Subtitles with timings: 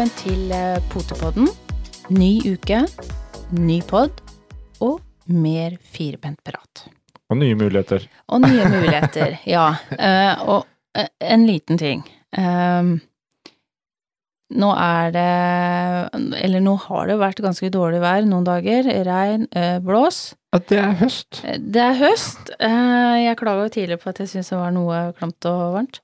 [0.00, 1.48] Velkommen til eh, Potepodden.
[2.16, 2.78] Ny uke,
[3.52, 4.22] ny pod
[4.80, 6.86] og mer firbent prat.
[7.28, 8.06] Og nye muligheter.
[8.32, 9.66] Og nye muligheter, ja.
[9.92, 10.64] Eh, og
[10.96, 12.00] eh, en liten ting.
[12.32, 12.94] Eh,
[14.56, 15.28] nå er det
[16.46, 18.88] Eller nå har det vært ganske dårlig vær noen dager.
[19.04, 20.30] Regn, eh, blås.
[20.56, 21.42] At det er høst.
[21.60, 22.54] Det er høst.
[22.56, 26.00] Eh, Jeg klaga jo tidligere på at jeg syntes det var noe klamt og varmt.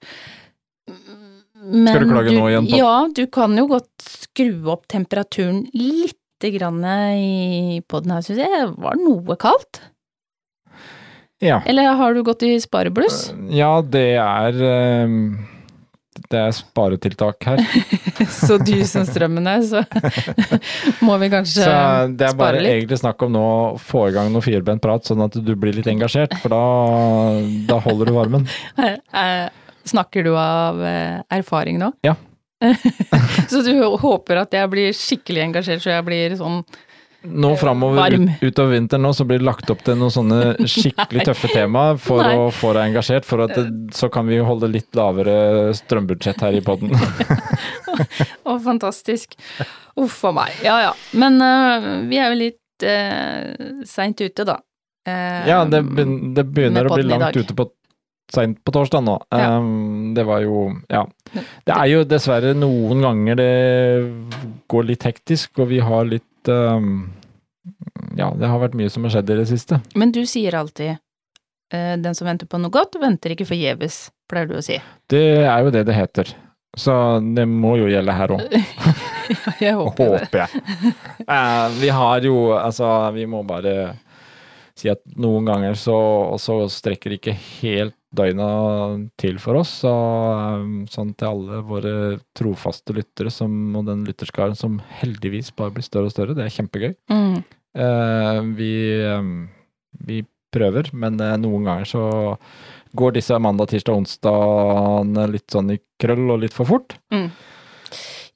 [1.66, 5.64] Men Skal du klage nå igjen på- Ja, du kan jo godt skru opp temperaturen
[5.74, 8.50] lite grann i poden her, syns jeg.
[8.54, 9.80] Det var noe kaldt.
[11.42, 11.58] Ja.
[11.68, 13.26] Eller har du gått i sparebluss?
[13.52, 15.16] Ja, det er eh,
[16.30, 17.60] Det er sparetiltak her.
[18.32, 19.82] Så dyr som strømmen er, så
[21.04, 22.72] må vi kanskje spare Så det er bare litt.
[22.72, 25.76] egentlig snakk om nå å få i gang noe firbent prat, sånn at du blir
[25.76, 26.62] litt engasjert, for da,
[27.68, 28.48] da holder du varmen.
[29.86, 31.92] Eh, Snakker du av eh, erfaring nå?
[32.02, 32.16] Ja.
[33.50, 36.62] så du håper at jeg blir skikkelig engasjert, så jeg blir sånn
[37.26, 38.28] Nå framover Varm.
[38.28, 40.38] ut, utover vinteren nå, så blir det lagt opp til noen sånne
[40.76, 42.36] skikkelig tøffe temaer for Nei.
[42.38, 43.64] å få deg engasjert, for at det,
[43.98, 46.94] så kan vi holde litt lavere strømbudsjett her i poden.
[48.46, 49.34] Å, fantastisk.
[49.98, 50.54] Uff a meg.
[50.62, 50.92] Ja ja.
[51.18, 54.60] Men uh, vi er jo litt uh, seint ute, da.
[55.08, 55.82] Uh, Ja, det,
[56.36, 57.68] det begynner å bli langt ute på
[58.32, 59.16] seint på torsdag nå.
[59.30, 59.56] Ja.
[59.58, 61.06] Um, det var jo Ja.
[61.66, 63.52] Det er jo dessverre noen ganger det
[64.70, 67.10] går litt hektisk, og vi har litt um,
[68.16, 69.80] Ja, det har vært mye som har skjedd i det siste.
[69.94, 74.50] Men du sier alltid uh, den som venter på noe godt, venter ikke forgjeves, pleier
[74.50, 74.80] du å si.
[75.10, 76.34] Det er jo det det heter.
[76.76, 76.92] Så
[77.36, 80.64] det må jo gjelde her òg, ja, jeg håper håper jeg.
[81.24, 83.94] Uh, vi har jo Altså, vi må bare
[84.76, 85.96] si at noen ganger så,
[86.40, 88.48] så strekker ikke helt døgna
[89.20, 89.72] til for oss.
[89.84, 91.96] Så, um, sånn til alle våre
[92.36, 96.36] trofaste lyttere som, og den lytterskaren som heldigvis bare blir større og større.
[96.36, 96.96] Det er kjempegøy.
[97.12, 97.36] Mm.
[97.76, 98.72] Eh, vi,
[99.12, 99.36] um,
[100.08, 100.22] vi
[100.56, 102.04] prøver, men eh, noen ganger så
[102.96, 106.96] går disse mandag, tirsdag, onsdagene litt sånn i krøll og litt for fort.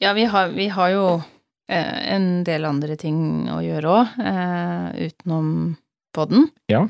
[0.00, 1.04] Ja, vi har, vi har jo
[1.68, 5.50] eh, en del andre ting å gjøre òg, eh, utenom
[6.16, 6.48] podden.
[6.72, 6.86] Ja.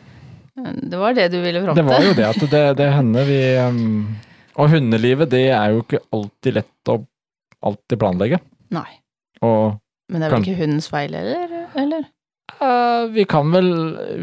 [0.58, 3.24] Eh, Det var det du ville fram Det var jo det at det, det hender
[3.28, 4.16] vi um,
[4.56, 6.96] Og hundelivet, det er jo ikke alltid lett å
[7.62, 8.38] alltid planlegge.
[8.72, 8.88] Nei.
[9.44, 9.76] Og
[10.08, 11.52] Men det er vel Kan- ikke hundens feil eller?
[11.76, 12.06] eller?
[12.60, 13.68] Uh, vi kan vel,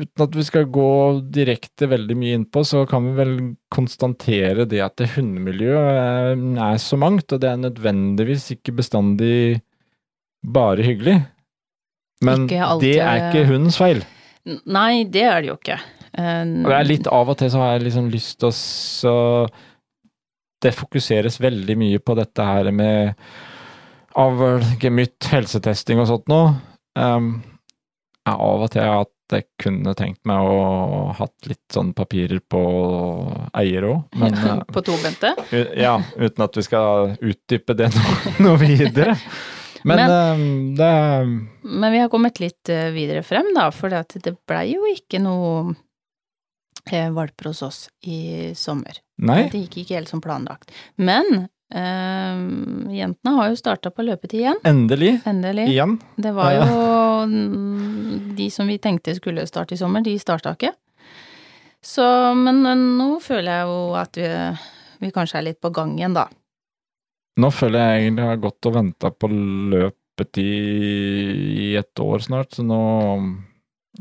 [0.04, 0.88] uten at vi skal gå
[1.34, 3.32] direkte veldig mye innpå, så kan vi vel
[3.74, 6.34] konstatere det at det hundemiljøet er,
[6.68, 9.62] er så mangt, og det er nødvendigvis ikke bestandig
[10.44, 11.16] bare hyggelig.
[12.22, 14.04] Men alltid- det er ikke hundens feil.
[14.66, 15.80] Nei, det er det jo ikke.
[16.14, 19.16] Og det er litt av og til så har jeg liksom lyst til å så
[20.64, 23.14] Det fokuseres veldig mye på dette her med
[24.18, 26.56] avl, gemytt, helsetesting og sånt noe.
[26.98, 27.36] Um,
[28.28, 32.62] av og til at jeg kunne tenkt meg å hatt litt sånn papirer på
[33.60, 35.34] eier òg, men eh, På tobente?
[35.76, 39.18] ja, uten at vi skal utdype det noe, noe videre.
[39.88, 40.92] Men, um, det
[41.64, 45.76] Men vi har kommet litt eh, videre frem, da, for det, blei jo ikke noe
[47.16, 49.00] valper hos oss i sommer.
[49.18, 50.72] Nei, Det gikk ikke helt som planlagt.
[50.98, 52.42] Men eh,
[52.98, 54.60] jentene har jo starta på løpetid igjen.
[54.64, 55.14] endelig.
[55.26, 55.68] Endelig.
[55.74, 55.98] Igjen.
[56.16, 57.28] Det var jo
[58.38, 60.74] de som vi tenkte skulle starte i sommer, de starta ikke.
[61.84, 62.04] Så,
[62.36, 64.28] men eh, nå føler jeg jo at vi,
[65.06, 66.28] vi kanskje er litt på gang igjen, da.
[67.38, 70.48] Nå føler jeg egentlig jeg har gått og venta på løpet i,
[71.68, 72.80] i et år snart, så nå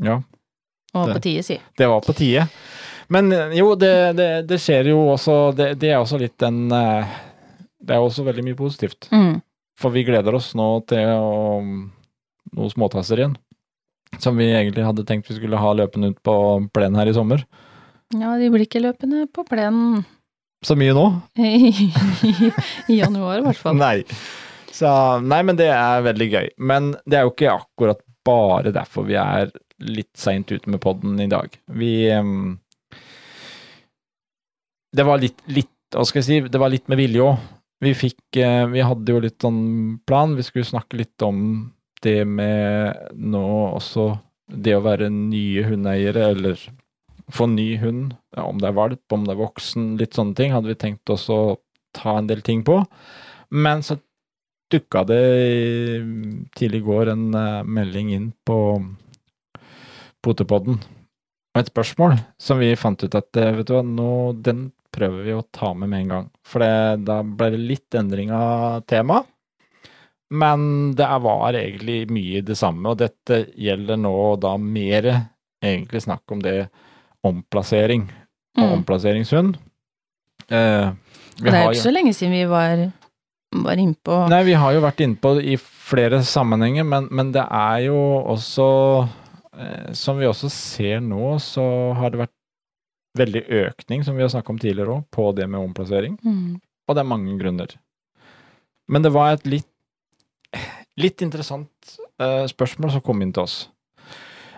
[0.01, 0.15] Ja,
[0.97, 1.59] Og var på tide, si.
[1.77, 2.47] det var på tide.
[3.13, 6.65] Men eh, jo, det, det, det skjer jo også det, det er også litt en
[6.75, 7.17] eh,
[7.79, 9.09] Det er også veldig mye positivt.
[9.11, 9.39] Mm.
[9.79, 11.61] For vi gleder oss nå til å,
[12.57, 13.37] noen småtasser igjen.
[14.23, 16.35] Som vi egentlig hadde tenkt vi skulle ha løpende ut på
[16.73, 17.43] plenen her i sommer.
[18.15, 20.05] Ja, de blir ikke løpende på plenen
[20.63, 21.05] Så mye nå.
[21.43, 21.73] i,
[22.87, 23.77] i januar, i hvert fall.
[23.77, 24.01] Nei.
[24.71, 24.89] Så,
[25.25, 26.49] nei, men det er veldig gøy.
[26.57, 29.51] Men det er jo ikke akkurat bare derfor vi er
[29.83, 31.53] litt seint ute med podden i dag.
[31.65, 32.57] Vi um,
[34.95, 37.43] Det var litt, litt Hva skal jeg si, det var litt med vilje òg.
[37.83, 40.35] Vi fikk uh, Vi hadde jo litt sånn plan.
[40.37, 41.69] Vi skulle snakke litt om
[42.05, 44.11] det med nå også
[44.47, 46.61] det å være nye hundeeiere, eller
[47.33, 50.53] få ny hund, ja, om det er valp, om det er voksen, litt sånne ting,
[50.55, 51.57] hadde vi tenkt oss å
[51.97, 52.79] ta en del ting på.
[53.51, 53.97] Men så
[54.71, 55.23] dukka det
[56.55, 58.59] tidlig i går en uh, melding inn på
[60.27, 60.81] Potepodden.
[61.55, 64.09] Og et spørsmål som vi fant ut at eh, vet du hva, nå,
[64.43, 66.27] den prøver vi å ta med med en gang.
[66.47, 69.23] For det, da ble det litt endring av tema.
[70.29, 74.11] men det var egentlig mye det samme, og dette gjelder nå
[74.43, 75.05] da mer
[75.63, 76.65] egentlig snakk om det
[77.23, 78.09] omplassering
[78.57, 78.73] og Mm.
[78.79, 79.55] omplasseringshund.
[80.49, 80.89] Eh,
[81.39, 82.91] det er jo ikke så lenge siden vi var,
[83.53, 87.31] var innpå Nei, vi har jo vært inne på det i flere sammenhenger, men, men
[87.31, 87.97] det er jo
[88.33, 88.67] også
[89.97, 91.63] Som vi også ser nå, så
[91.97, 92.33] har det vært
[93.17, 96.17] veldig økning, som vi har snakket om tidligere òg, på det med omplassering.
[96.23, 96.59] mm.
[96.87, 97.73] Og det er mange grunner.
[98.87, 99.67] Men det var et litt,
[100.95, 103.57] litt interessant uh, spørsmål som kom inn til oss.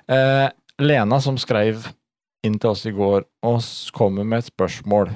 [0.06, 0.46] Uh,
[0.80, 1.88] Lena som skrev
[2.46, 3.66] inn til oss i går og
[3.98, 5.10] kommer med et spørsmål.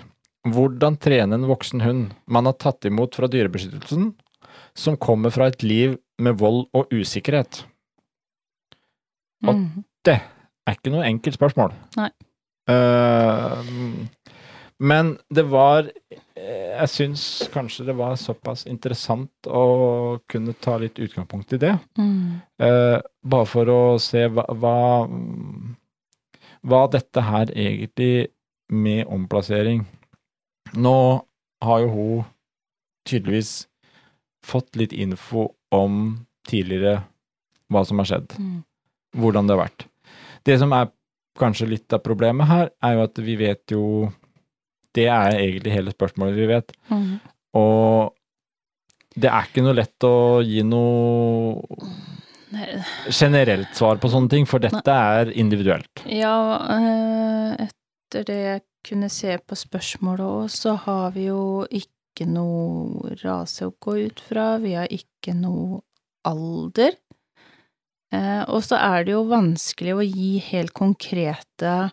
[0.49, 4.09] Hvordan trene en voksen hund man har tatt imot fra Dyrebeskyttelsen,
[4.75, 7.61] som kommer fra et liv med vold og usikkerhet?
[9.47, 9.83] Og- Mm.
[10.05, 10.19] Det
[10.67, 11.73] er ikke noe enkelt spørsmål.
[11.97, 12.09] Nei.
[12.69, 13.63] Uh,
[14.79, 15.89] men det var
[16.35, 17.23] eh, Jeg syns
[17.53, 21.73] kanskje det var såpass interessant å kunne ta litt utgangspunkt i det.
[21.97, 22.41] Mm.
[22.59, 25.07] Uh, bare for å se hva, hva
[26.63, 28.29] Hva dette her egentlig
[28.71, 29.85] med omplassering
[30.75, 30.95] Nå
[31.63, 32.25] har jo hun
[33.07, 33.67] tydeligvis
[34.43, 37.03] fått litt info om tidligere
[37.71, 38.63] hva som har skjedd Mm.
[39.17, 39.85] Hvordan det har vært.
[40.43, 40.91] Det som er
[41.39, 44.11] kanskje litt av problemet her, er jo at vi vet jo
[44.93, 46.67] Det er egentlig hele spørsmålet vi vet.
[46.93, 47.15] Mm.
[47.57, 48.13] Og
[49.17, 51.63] det er ikke noe lett å gi noe
[53.09, 56.03] generelt svar på sånne ting, for dette er individuelt.
[56.05, 56.37] Ja,
[56.75, 63.15] eh, etter det jeg kunne se på spørsmålet òg, så har vi jo ikke noe
[63.23, 65.81] rase å gå ut fra, vi har ikke noe
[66.29, 66.97] alder.
[68.13, 71.91] Eh, og så er det jo vanskelig å gi helt konkrete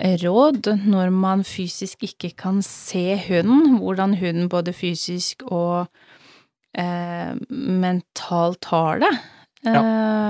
[0.00, 5.90] råd når man fysisk ikke kan se hunden, hvordan hunden både fysisk og
[6.78, 9.12] eh, mentalt har det.
[9.66, 9.82] Ja,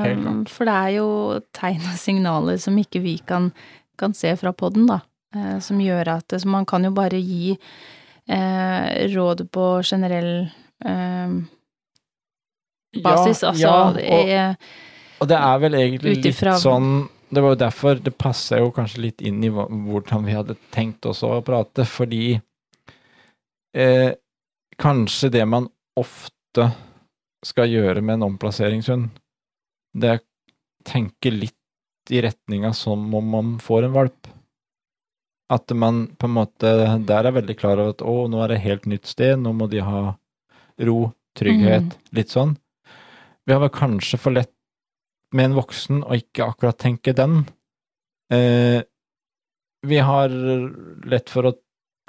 [0.02, 0.50] helt Eh, klart.
[0.50, 1.08] For det er jo
[1.54, 3.52] tegn og signaler som ikke vi kan,
[3.98, 5.00] kan se fra podden, da.
[5.36, 7.56] Eh, som gjør at Så man kan jo bare gi
[8.28, 10.50] eh, råd på generell
[13.02, 13.44] basis.
[13.44, 14.66] altså ja, og,
[15.20, 16.54] og det er vel egentlig Utifra.
[16.54, 16.90] litt sånn
[17.30, 21.06] Det var jo derfor det passer jo kanskje litt inn i hvordan vi hadde tenkt
[21.06, 22.40] også å prate, fordi
[23.76, 24.10] eh,
[24.80, 25.68] kanskje det man
[26.00, 26.66] ofte
[27.46, 29.12] skal gjøre med en omplasseringshund,
[29.94, 30.26] det er å
[30.90, 31.56] tenke litt
[32.10, 34.30] i retninga som om man får en valp.
[35.54, 36.72] At man på en måte
[37.06, 39.70] der er veldig klar over at å, nå er det helt nytt sted, nå må
[39.70, 40.16] de ha
[40.88, 40.98] ro,
[41.38, 42.56] trygghet, litt sånn.
[43.46, 44.52] Vi har vel kanskje for lett
[45.36, 47.44] med en voksen og ikke akkurat tenke den.
[48.32, 48.82] Eh,
[49.86, 50.32] vi har
[51.10, 51.56] lett for å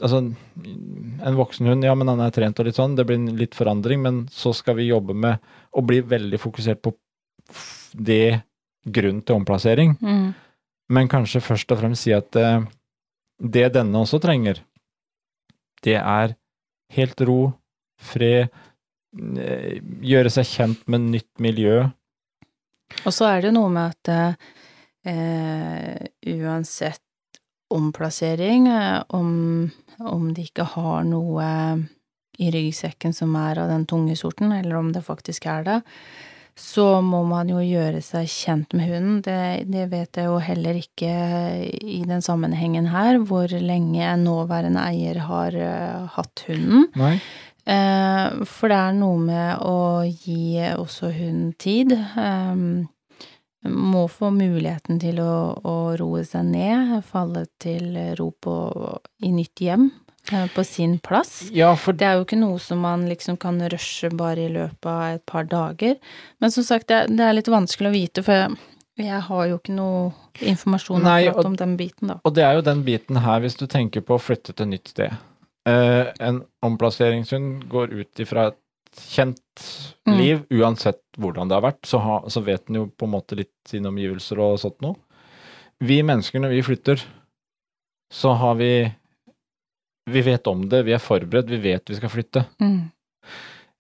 [0.01, 3.53] Altså, en voksen hund, ja, men han er trent og litt sånn, det blir litt
[3.53, 5.37] forandring, men så skal vi jobbe med
[5.77, 6.95] å bli veldig fokusert på
[7.93, 8.41] det
[8.81, 10.25] grunnen til omplassering, mm,
[10.97, 12.65] men kanskje først og fremst si at eh,
[13.37, 14.63] det denne også trenger,
[15.85, 16.33] det er
[16.97, 17.39] helt ro,
[18.01, 18.49] fred,
[19.37, 21.83] eh, gjøre seg kjent med nytt miljø.
[23.05, 24.11] Og så er det noe med at
[25.07, 27.01] eh, uansett
[27.71, 31.47] omplassering, eh, om, om de ikke har noe
[32.41, 35.79] i ryggsekken som er av den tunge sorten, eller om det faktisk er det,
[36.57, 39.21] så må man jo gjøre seg kjent med hunden.
[39.25, 41.13] Det, det vet jeg jo heller ikke
[41.71, 46.89] i den sammenhengen her, hvor lenge en nåværende eier har uh, hatt hunden.
[46.99, 47.15] Nei.
[47.65, 49.75] Eh, for det er noe med å
[50.07, 51.93] gi også hun tid.
[52.17, 52.87] Um,
[53.69, 58.55] må få muligheten til å, å roe seg ned, falle til ro på,
[59.21, 59.83] i nytt hjem,
[60.33, 61.43] eh, på sin plass.
[61.53, 64.89] Ja, for Det er jo ikke noe som man liksom kan rushe bare i løpet
[64.89, 65.99] av et par dager.
[66.41, 68.57] Men som sagt, det, er- det er litt vanskelig å vite, for jeg,
[68.97, 70.09] jeg har jo ikke noe
[70.41, 72.17] informasjon Nei, og- om den biten, da.
[72.25, 74.87] Og det er jo den biten her, hvis du tenker på å flytte til nytt
[74.95, 75.13] sted.
[75.69, 78.57] Eh, en omplasseringshund går ut ifra et
[78.97, 79.67] kjent
[80.07, 80.17] Mm.
[80.17, 83.35] liv, uansett hvordan det har vært, så, ha, så vet den jo på en måte
[83.37, 84.95] litt sine omgivelser og sånt noe.
[85.79, 87.03] Vi mennesker, når vi flytter,
[88.11, 88.91] så har vi
[90.09, 92.41] Vi vet om det, vi er forberedt, vi vet vi skal flytte.
[92.59, 92.91] Mm.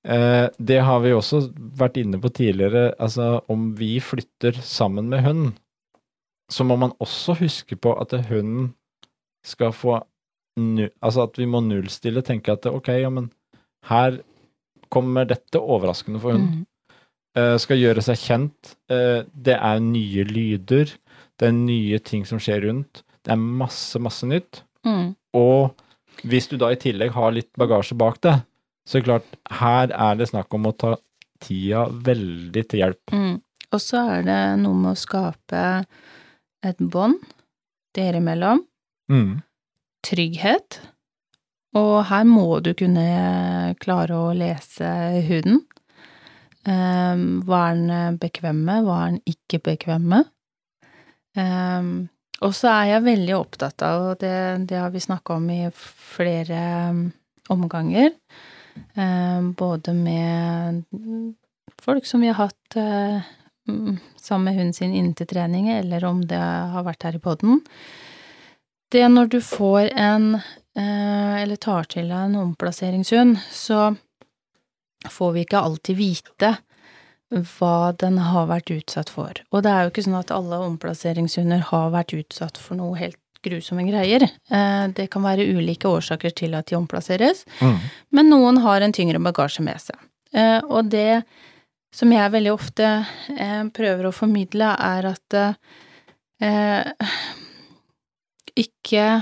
[0.05, 2.93] Eh, det har vi også vært inne på tidligere.
[2.99, 5.57] Altså, om vi flytter sammen med hunden,
[6.49, 8.75] så må man også huske på at hunden
[9.43, 10.03] skal få
[10.57, 13.29] Altså at vi må nullstille, tenke at ok, ja, men
[13.89, 14.19] her
[14.91, 16.65] kommer dette overraskende for hunden.
[16.65, 16.67] Mm.
[17.31, 18.73] Uh, skal gjøre seg kjent.
[18.91, 20.91] Uh, det er nye lyder.
[21.39, 23.05] Det er nye ting som skjer rundt.
[23.23, 24.63] Det er masse, masse nytt.
[24.83, 25.13] Mm.
[25.39, 25.71] Og
[26.27, 28.43] hvis du da i tillegg har litt bagasje bak deg,
[28.83, 30.95] så er det klart, her er det snakk om å ta
[31.41, 33.13] tida veldig til hjelp.
[33.15, 33.37] Mm.
[33.71, 35.61] Og så er det noe med å skape
[36.67, 37.21] et bånd
[37.95, 38.65] dere imellom.
[39.11, 39.39] Mm.
[40.05, 40.79] Trygghet.
[41.77, 44.87] Og her må du kunne klare å lese
[45.27, 45.61] huden.
[46.61, 50.27] Um, hva er den bekvem med, hva er den ikke bekvem med?
[51.37, 52.09] Um,
[52.41, 54.35] og så er jeg veldig opptatt av, og det,
[54.69, 57.03] det har vi snakka om i flere um,
[57.53, 58.13] omganger,
[59.57, 60.83] både med
[61.81, 63.25] folk som vi har hatt uh,
[64.21, 67.61] sammen med hunden sin inntil trening, eller om det har vært her i poden.
[68.91, 70.33] Det når du får en,
[70.77, 73.93] uh, eller tar til deg en omplasseringshund, så
[75.09, 76.51] får vi ikke alltid vite
[77.31, 79.31] hva den har vært utsatt for.
[79.55, 83.15] Og det er jo ikke sånn at alle omplasseringshunder har vært utsatt for noe helt
[83.41, 84.25] grusomme greier.
[84.51, 87.79] Eh, det kan være ulike årsaker til at de omplasseres, Mm.
[88.11, 89.95] men noen har en tyngre bagasje med seg.
[90.33, 91.23] Eh, Og det
[91.93, 92.83] som jeg veldig ofte
[93.37, 95.55] eh, prøver å formidle, er at
[96.41, 96.91] eh,
[98.59, 99.21] ikke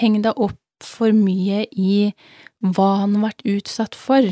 [0.00, 2.12] heng deg opp for mye i
[2.60, 4.28] hva han har vært utsatt for.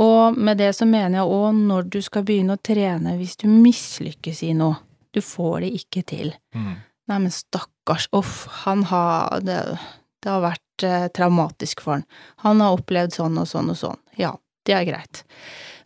[0.00, 3.48] Og med det så mener jeg òg når du skal begynne å trene hvis du
[3.50, 4.78] mislykkes i noe.
[5.10, 6.30] Du får det ikke til.
[6.54, 6.76] Mm.
[7.10, 9.58] Nei, men stakkars, uff, han har det,
[10.22, 12.06] det har vært eh, traumatisk for han.
[12.44, 13.98] Han har opplevd sånn og sånn og sånn.
[14.20, 14.36] Ja,
[14.68, 15.24] det er greit.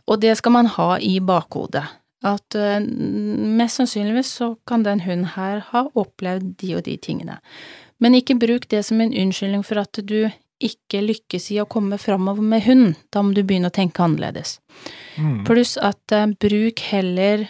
[0.05, 1.87] Og det skal man ha i bakhodet.
[2.25, 7.41] At eh, mest sannsynligvis så kan den hunden her ha opplevd de og de tingene.
[8.01, 10.31] Men ikke bruk det som en unnskyldning for at du
[10.65, 12.95] ikke lykkes i å komme framover med hund.
[13.13, 14.59] Da må du begynne å tenke annerledes.
[15.19, 15.43] Mm.
[15.49, 17.47] Pluss at eh, bruk heller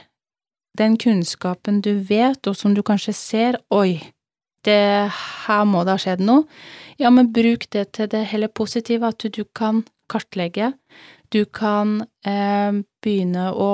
[0.78, 4.00] den kunnskapen du vet, og som du kanskje ser, oi,
[4.66, 5.10] det,
[5.46, 6.48] her må det ha skjedd noe.
[6.98, 10.72] Ja, men bruk det til det heller positive, at du kan kartlegge.
[11.30, 12.72] Du kan eh,
[13.04, 13.70] begynne å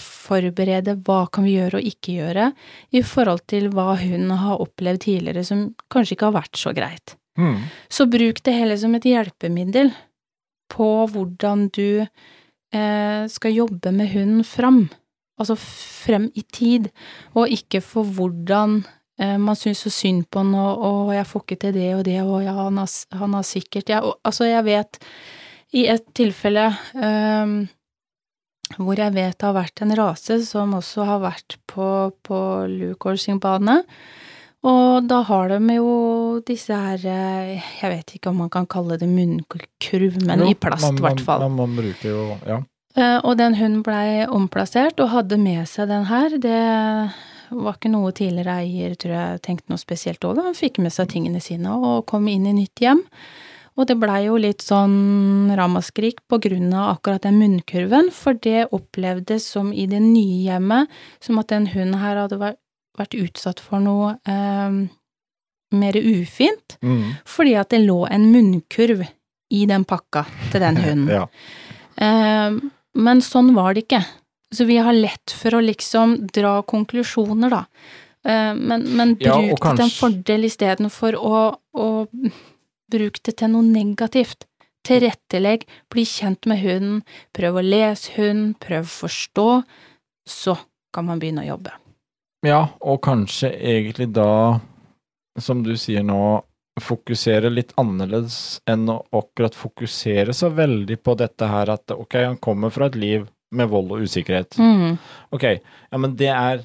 [0.00, 2.50] forberede hva kan vi gjøre og ikke gjøre,
[2.92, 7.16] i forhold til hva hun har opplevd tidligere som kanskje ikke har vært så greit.
[7.40, 7.56] Mm.
[7.88, 9.92] Så bruk det heller som et hjelpemiddel
[10.70, 14.84] på hvordan du eh, skal jobbe med hunden fram.
[15.40, 16.90] Altså frem i tid,
[17.32, 18.82] og ikke for hvordan
[19.20, 22.04] eh, man syns så synd på han, og, og 'jeg får ikke til det og
[22.04, 24.98] det', og 'ja, han har, han har sikkert' ja, og, Altså, jeg vet
[25.72, 27.66] i et tilfelle eh,
[28.78, 31.86] hvor jeg vet det har vært en rase som også har vært på,
[32.26, 33.80] på Lucor sin bane,
[34.62, 35.92] og da har de jo
[36.44, 40.54] disse her eh, Jeg vet ikke om man kan kalle det munnkurv, men Jo, i
[40.54, 41.46] plast, i hvert fall.
[41.48, 42.58] Man, man bruker jo Ja.
[42.96, 46.36] Eh, Og den hunden blei omplassert og hadde med seg den her.
[46.36, 46.60] Det
[47.50, 50.44] var ikke noe tidligere eier tror jeg tenkte noe spesielt over.
[50.50, 53.00] Han fikk med seg tingene sine og kom inn i nytt hjem.
[53.78, 58.66] Og det blei jo litt sånn ramaskrik på grunn av akkurat den munnkurven, for det
[58.74, 60.90] opplevdes som i det nye hjemmet
[61.22, 62.58] som at den hunden her hadde vært,
[63.16, 64.74] utsatt for noe eh,
[65.72, 67.14] mer ufint, Mm.
[67.24, 69.06] fordi at det lå en munnkurv
[69.50, 71.08] i den pakka til den hunden.
[71.08, 71.26] ja.
[71.96, 72.58] Eh,
[73.00, 74.02] men sånn var det ikke.
[74.52, 77.64] Så vi har lett for å liksom dra konklusjoner, da.
[78.26, 79.56] Eh, men, men Ja, kanskje...
[79.56, 81.86] bruk til en fordel istedenfor å, å
[82.90, 84.46] bruke det til noe negativt.
[84.86, 87.00] Tilrettelegg, bli kjent med hunden,
[87.36, 89.48] prøv å lese hunden, prøv å forstå.
[90.28, 90.56] Så
[90.94, 91.74] kan man begynne å jobbe.
[92.46, 94.60] Ja, og kanskje egentlig da,
[95.38, 96.40] som du sier nå,
[96.80, 102.38] fokusere litt annerledes enn å akkurat fokusere så veldig på dette her at ok, han
[102.40, 104.56] kommer fra et liv med vold og usikkerhet.
[104.56, 104.94] Mm.
[105.34, 106.62] Ok, ja, men det er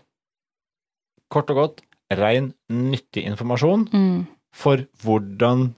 [1.34, 1.82] kort og godt
[2.16, 4.28] rein nyttig informasjon Mm.
[4.54, 5.74] for hvordan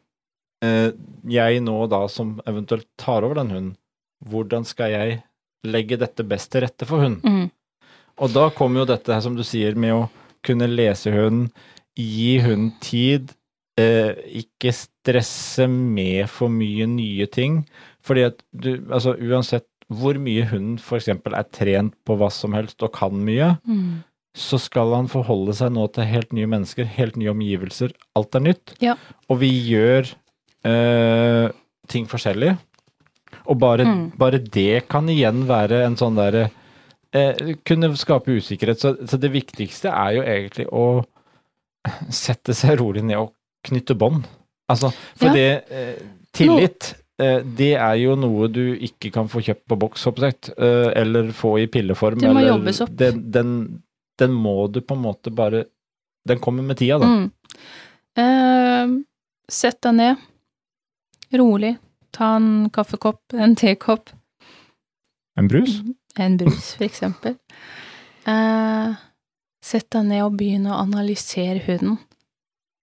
[0.62, 3.74] jeg nå da som eventuelt tar over den hunden,
[4.26, 5.20] hvordan skal jeg
[5.68, 7.22] legge dette best til rette for hunden?
[7.24, 7.50] Mm.
[8.18, 10.08] Og da kommer jo dette her som du sier med å
[10.46, 11.52] kunne lese hunden,
[11.98, 13.32] gi hunden tid,
[13.78, 17.64] eh, ikke stresse med for mye nye ting.
[18.06, 21.08] Fordi at du, altså uansett hvor mye hunden f.eks.
[21.14, 24.04] er trent på hva som helst og kan mye, Mm.
[24.38, 27.94] så skal han forholde seg nå til helt nye mennesker, helt nye omgivelser.
[28.16, 28.74] Alt er nytt.
[28.84, 28.96] Ja.
[29.30, 30.10] Og vi gjør
[30.68, 31.48] eh,
[31.88, 32.56] ting forskjellig.
[33.48, 34.12] Og bare, Mm.
[34.20, 36.50] bare det kan igjen være en sånn derre
[37.14, 38.80] eh, Kunne skape usikkerhet.
[38.82, 40.86] Så, så det viktigste er jo egentlig å
[42.12, 43.34] sette seg rolig ned og
[43.68, 44.26] knytte bånd.
[44.70, 45.34] Altså, for Ja.
[45.34, 45.96] det eh,
[46.36, 46.94] Tillit.
[47.20, 51.32] eh, Det er jo noe du ikke kan få kjøpt på boks, jeg, eh, eller
[51.32, 52.20] få i pilleform.
[52.20, 52.90] Det må eller, jobbes opp.
[52.96, 53.84] Den, den,
[54.20, 55.66] den må du på en måte bare
[56.28, 57.06] Den kommer med tida, da.
[57.08, 57.32] Mm.
[58.20, 59.04] Uh,
[59.50, 60.18] sett deg ned,
[61.34, 61.76] rolig,
[62.16, 64.14] ta en kaffekopp, en tekopp,
[65.38, 65.82] En brus?
[66.18, 67.38] En brus, for eksempel.
[68.26, 68.96] Eh,
[69.62, 72.00] sett deg ned og begynn å analysere hunden.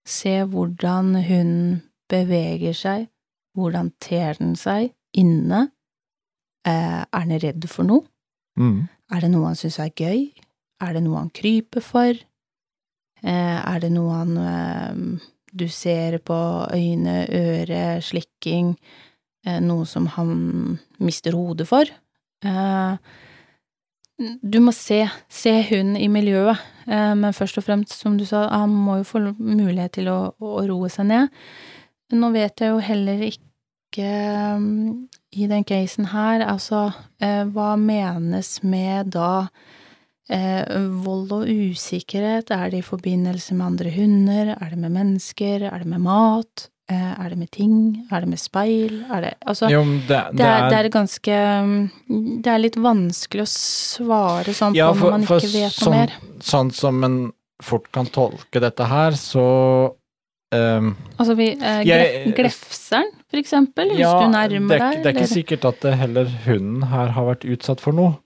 [0.07, 3.07] Se hvordan hunden beveger seg,
[3.57, 5.65] hvordan ter den seg inne.
[6.65, 8.07] Eh, er den redd for noe?
[8.55, 8.87] Mm.
[9.11, 10.29] Er det noe han syns er gøy?
[10.81, 12.15] Er det noe han kryper for?
[13.25, 16.37] Eh, er det noe han eh, du ser på
[16.73, 18.75] øyne, øre, slikking,
[19.45, 21.89] eh, noe som han mister hodet for?
[22.45, 22.97] Eh,
[24.19, 28.47] du må se, se hunden i miljøet, eh, men først og fremst, som du sa,
[28.51, 31.41] han må jo få mulighet til å, å roe seg ned.
[32.15, 33.41] Nå vet jeg jo heller ikke
[35.35, 39.47] i den casen her, altså, hva menes med da
[40.29, 42.49] vold og usikkerhet?
[42.51, 44.53] Er det i forbindelse med andre hunder?
[44.59, 45.67] Er det med mennesker?
[45.69, 46.69] Er det med mat?
[46.87, 48.05] Eh, er det med ting?
[48.13, 48.99] Er det med speil?
[49.11, 51.89] Er det Altså, Jo, det, det, det er, det er ganske um,
[52.43, 56.03] Det er litt vanskelig å svare sånn Ja, på når man ikke vet sånn- noe
[56.03, 56.13] mer.
[56.45, 57.17] Sånn som en
[57.63, 59.45] fort kan tolke dette her, så
[60.53, 65.09] um, Altså, vi eh, Jeg- Glefseren, for eksempel, hvis Ja, du nærmer er, deg, det
[65.15, 68.19] er ikke sikkert at det heller hunden her har vært utsatt for noe,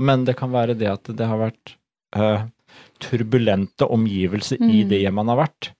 [0.00, 1.74] men det kan være det at det har vært
[2.16, 2.46] uh,
[3.02, 4.88] turbulente omgivelser i Mm.
[4.90, 5.70] det hjemmet han har vært.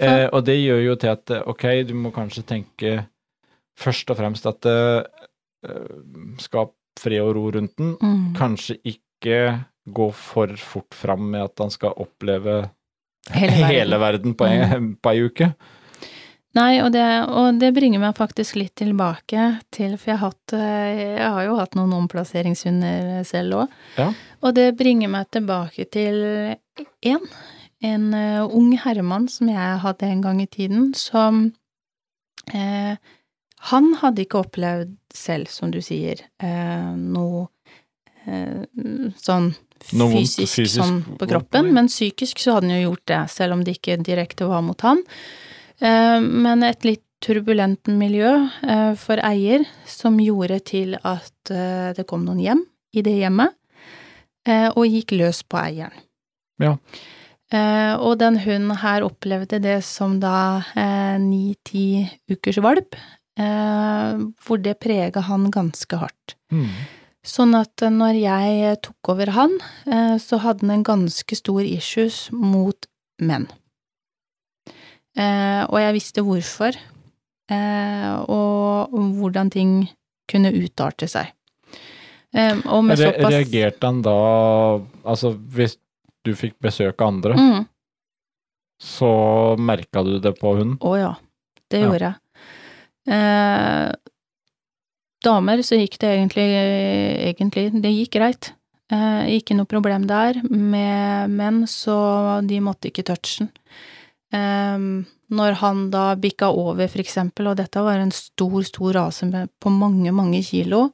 [0.00, 2.94] Uh, og det gjør jo til at ok, du må kanskje tenke
[3.78, 5.02] først og fremst at uh,
[6.42, 7.94] skap fred og ro rundt den.
[8.02, 8.32] Mm.
[8.38, 9.38] Kanskje ikke
[9.88, 12.68] gå for fort fram med at han skal oppleve
[13.28, 13.64] Hele verden.
[13.68, 13.68] Mm.
[13.68, 14.58] hele verden på ei
[15.04, 15.50] på ei uke.
[16.56, 20.54] Nei, og det, og det bringer meg faktisk litt tilbake til For jeg har, hatt,
[20.56, 23.76] eh, jeg har jo hatt noen omplasseringshunder selv òg.
[23.98, 24.08] Ja.
[24.40, 26.24] Og det bringer meg tilbake til
[27.04, 27.28] én.
[27.84, 31.52] En eh, ung herremann som jeg hadde en gang i tiden, som
[32.54, 32.96] eh,
[33.68, 37.48] Han hadde ikke opplevd selv, som du sier, eh, noe
[38.24, 38.64] eh,
[39.18, 43.20] sånn fysisk, fysisk sånn på på kroppen, men psykisk så hadde han jo gjort det,
[43.34, 45.02] selv om det ikke direkte var mot han.
[45.80, 48.30] Eh, Men et litt turbulent miljø
[48.62, 52.64] eh, for eier, som gjorde til at eh, det kom noen hjem
[52.94, 53.54] i det hjemmet,
[54.48, 55.92] og gikk løs på eieren.
[56.56, 56.70] Ja.
[58.00, 60.62] Og den hunden her opplevde det som da
[61.20, 62.96] ni-ti ukers valp,
[63.36, 66.32] hvor det prega han ganske hardt.
[66.48, 66.70] Mm.
[67.28, 69.58] Sånn at når jeg tok over han,
[70.16, 72.88] så hadde han en ganske stor issues mot
[73.20, 73.50] menn.
[75.18, 76.76] Eh, og jeg visste hvorfor,
[77.50, 79.88] eh, og hvordan ting
[80.30, 81.32] kunne utarte seg.
[82.36, 83.00] Eh, såpass
[83.32, 84.14] reagerte han da
[85.08, 85.78] Altså, hvis
[86.24, 87.66] du fikk besøk av andre, Mm.
[88.78, 90.78] så merka du det på hunden?
[90.78, 91.14] Å ja,
[91.70, 91.86] det Ja.
[91.88, 92.14] gjorde jeg.
[93.08, 93.92] Eh,
[95.24, 96.46] damer så gikk det egentlig,
[97.34, 98.52] egentlig Det gikk greit.
[98.90, 100.34] Eh, ikke noe problem der.
[100.50, 103.48] Med menn så de måtte ikke touche den.
[103.48, 103.97] Eh,
[104.32, 109.48] når han da bikka over, for eksempel, og dette var en stor, stor rase med,
[109.60, 110.90] på mange, mange kilo,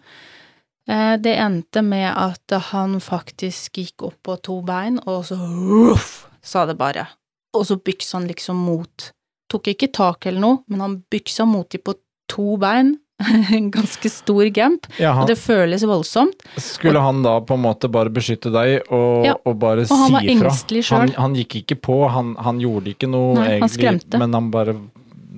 [0.87, 6.29] eh, det endte med at han faktisk gikk opp på to bein, og så ruff,
[6.43, 7.09] sa det bare.
[7.55, 9.11] Og så byksa han liksom mot
[9.55, 11.95] tok ikke tak eller noe, men han byksa mot de på
[12.31, 12.97] to bein.
[13.55, 16.41] En ganske stor gamp, Ja, og det føles voldsomt.
[16.61, 20.13] skulle han da på en måte bare beskytte deg og, Ja, og bare og han
[20.17, 20.51] var si fra?
[20.51, 21.21] engstelig Han, selv.
[21.23, 24.75] han gikk ikke på, han, han gjorde ikke noe Nei, han egentlig, men han bare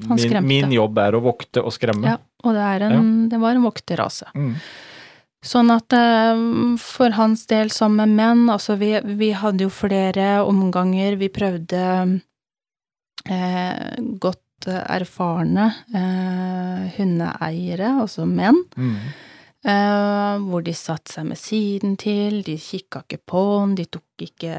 [0.09, 2.05] Han min, min jobb er å vokte og skremme.
[2.07, 4.29] Ja, og det, er en, det var en vokterrase.
[4.37, 4.55] Mm.
[5.47, 6.43] Sånn at eh,
[6.83, 11.81] for hans del som med menn, altså vi, vi hadde jo flere omganger, vi prøvde
[13.29, 18.97] eh, godt erfarne eh, hundeeiere, altså menn, Mm.
[19.67, 24.23] Eh, hvor de satte seg med siden til, de kikka ikke på han, de tok
[24.23, 24.53] ikke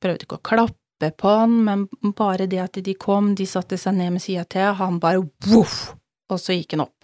[0.00, 1.82] Prøvde ikke å klappe på han, men
[2.16, 5.92] bare det at de kom, de satte seg ned med sida til, han bare voff,
[6.30, 6.96] og så gikk han opp.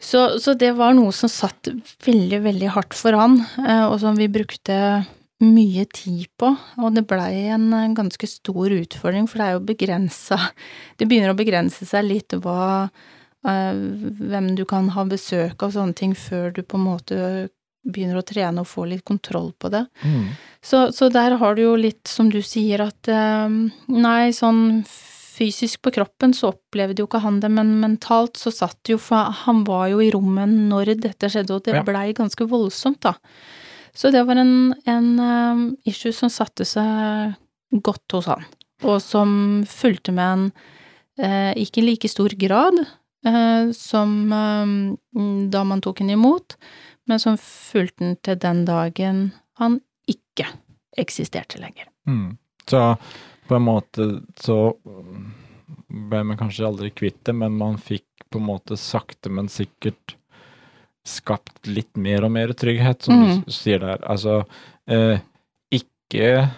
[0.00, 1.68] Så, så det var noe som satt
[2.04, 4.76] veldig, veldig hardt for han, eh, og som vi brukte
[5.40, 6.50] mye tid på,
[6.80, 10.38] og det blei en eh, ganske stor utfordring, for det er jo begrensa
[11.00, 12.90] Det begynner å begrense seg litt hva
[13.48, 13.80] eh,
[14.20, 17.20] hvem du kan ha besøk av sånne ting før du på en måte
[17.80, 19.86] begynner å trene og få litt kontroll på det.
[20.04, 20.26] Mm.
[20.60, 23.48] Så, så der har du jo litt, som du sier, at eh,
[23.88, 24.84] nei, sånn
[25.40, 29.32] fysisk på kroppen så opplevde jo ikke han det, men mentalt så satt jo, for
[29.46, 31.84] han var jo i rommet når dette skjedde, og det Ja.
[31.86, 33.14] blei ganske voldsomt, da.
[33.94, 37.34] Så det var en, en eh, issue som satte seg
[37.70, 38.44] godt hos han,
[38.86, 39.30] og som
[39.68, 40.46] fulgte med en
[41.20, 42.80] eh, ikke i like stor grad
[43.26, 44.74] eh, som eh,
[45.52, 46.56] da man tok den imot,
[47.10, 49.24] men som fulgte han til den dagen
[49.60, 50.48] han ikke
[50.98, 51.90] eksisterte lenger.
[52.08, 52.38] Mm.
[52.70, 52.96] Så
[53.48, 54.06] på en måte
[54.38, 54.58] så
[55.90, 60.14] ble man kanskje aldri kvitt det, men man fikk på en måte sakte, men sikkert
[61.06, 63.44] skapt litt mer og mer trygghet, som Mm.
[63.44, 63.98] du sier der.
[64.08, 64.44] Altså,
[64.88, 65.20] eh,
[65.72, 66.50] ikke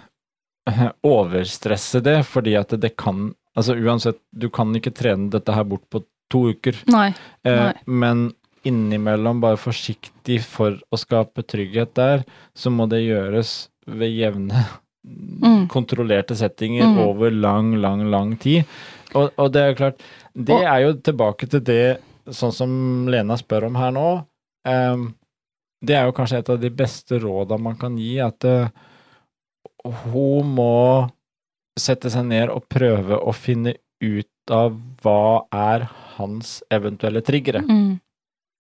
[1.05, 5.83] overstresse det, fordi at det kan Altså uansett, du kan ikke trene dette her bort
[5.93, 6.01] på
[6.31, 6.73] to uker.
[6.89, 7.11] Nei.
[7.45, 7.73] Eh, Nei.
[7.85, 8.33] men
[8.65, 12.25] innimellom bare forsiktig for å skape trygghet der,
[12.57, 14.65] så må det gjøres ved jevne,
[15.05, 15.69] Mm.
[15.69, 16.99] kontrollerte settinger Mm.
[17.05, 18.65] over lang, lang, lang tid.
[19.15, 20.01] Og, og det er jo klart,
[20.35, 22.01] det Og- er jo tilbake til det
[22.31, 24.25] sånn som Lena spør om her nå.
[24.69, 25.15] Ehm,
[25.85, 28.69] det er jo kanskje et av de beste råda man kan gi, at eh,
[30.05, 31.11] hun må
[31.79, 38.01] sette seg ned og prøve å finne ut av hva er hans eventuelle triggere, Mm.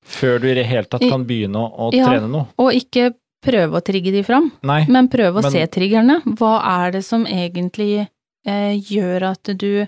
[0.04, 2.06] før du i det hele tatt kan begynne å, å Ja.
[2.06, 2.46] trene noe.
[2.58, 4.86] Og ikke prøve å trigge de fram, Nei.
[4.88, 6.22] men prøve å Men- se triggerne.
[6.24, 8.08] Hva er det som egentlig
[8.44, 9.86] eh, gjør at du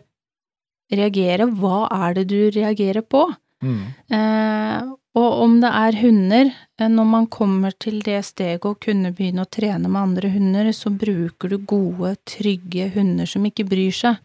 [0.92, 1.46] reagerer?
[1.50, 3.34] Hva er det du reagerer på?
[3.62, 3.82] Mm.
[4.10, 4.82] Eh,
[5.14, 9.44] og om det er hunder, eh, når man kommer til det steget å kunne begynne
[9.44, 14.16] å trene med andre hunder, så bruker du gode, trygge hunder som ikke bryr seg.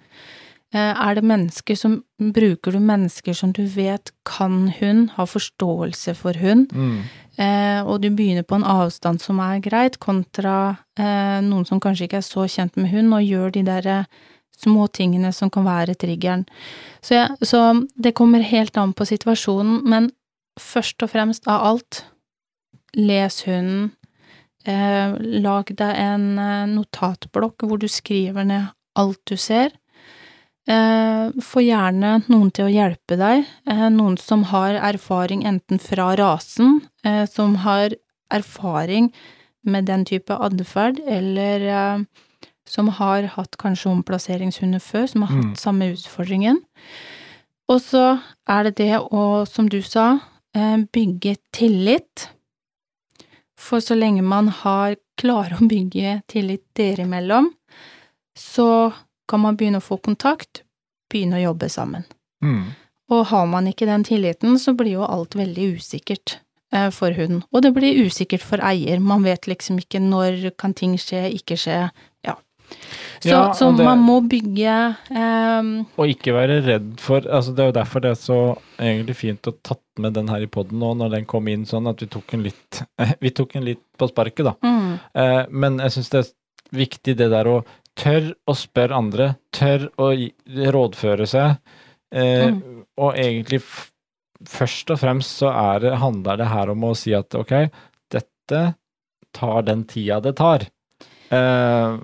[0.73, 6.13] Eh, er det mennesker som Bruker du mennesker som du vet kan hund, har forståelse
[6.15, 7.03] for hund, Mm.
[7.37, 12.03] eh, og du begynner på en avstand som er greit, kontra eh, noen som kanskje
[12.09, 14.03] ikke er så kjent med hund, og gjør de der eh,
[14.57, 16.45] små tingene som kan være triggeren.
[17.01, 20.11] Så, ja, så det kommer helt an på situasjonen, men
[20.59, 22.03] først og fremst av alt,
[22.97, 23.91] les hunden.
[24.67, 28.67] Eh, lag deg en eh, notatblokk hvor du skriver ned
[28.99, 29.71] alt du ser.
[30.69, 36.11] Eh, få gjerne noen til å hjelpe deg, eh, noen som har erfaring enten fra
[36.19, 37.95] rasen, eh, som har
[38.29, 39.11] erfaring
[39.65, 42.03] med den type atferd, eller eh,
[42.69, 45.55] som har hatt kanskje omplasseringshunder før, som har hatt Mm.
[45.57, 46.59] samme utfordringen.
[47.69, 50.19] Og så er det det å, som du sa,
[50.93, 52.29] bygge tillit.
[53.59, 57.51] For så lenge man har klarer å bygge tillit dere imellom,
[58.37, 58.91] så
[59.29, 60.63] kan man begynne å få kontakt,
[61.11, 62.05] begynne å jobbe sammen.
[62.43, 62.71] Mm.
[63.09, 66.37] Og har man ikke den tilliten, så blir jo alt veldig usikkert
[66.73, 67.41] eh, for hunden.
[67.51, 69.01] Og det blir usikkert for eier.
[69.01, 71.81] Man vet liksom ikke når kan ting skje, ikke skje.
[73.19, 77.63] Så, Ja, så det- man må bygge um, Og ikke være redd for altså Det
[77.63, 78.37] er jo derfor det er så
[78.79, 81.89] egentlig fint å tatt med den her i poden nå, når den kom inn sånn
[81.89, 82.81] at vi tok en litt
[83.23, 84.55] Vi tok en litt på sparket, da.
[84.63, 86.31] mm, Uh, men jeg syns det er
[86.79, 87.59] viktig det der å
[87.99, 90.13] tørre å spørre andre, tørre å
[90.47, 91.57] rådføre seg.
[92.15, 92.85] uh, Mm.
[92.97, 93.61] Og egentlig
[94.47, 95.51] først og fremst så
[95.81, 97.69] det, handler det her om å si at ok,
[98.11, 98.61] dette
[99.35, 100.65] tar den tida det tar.
[101.29, 101.99] Eh,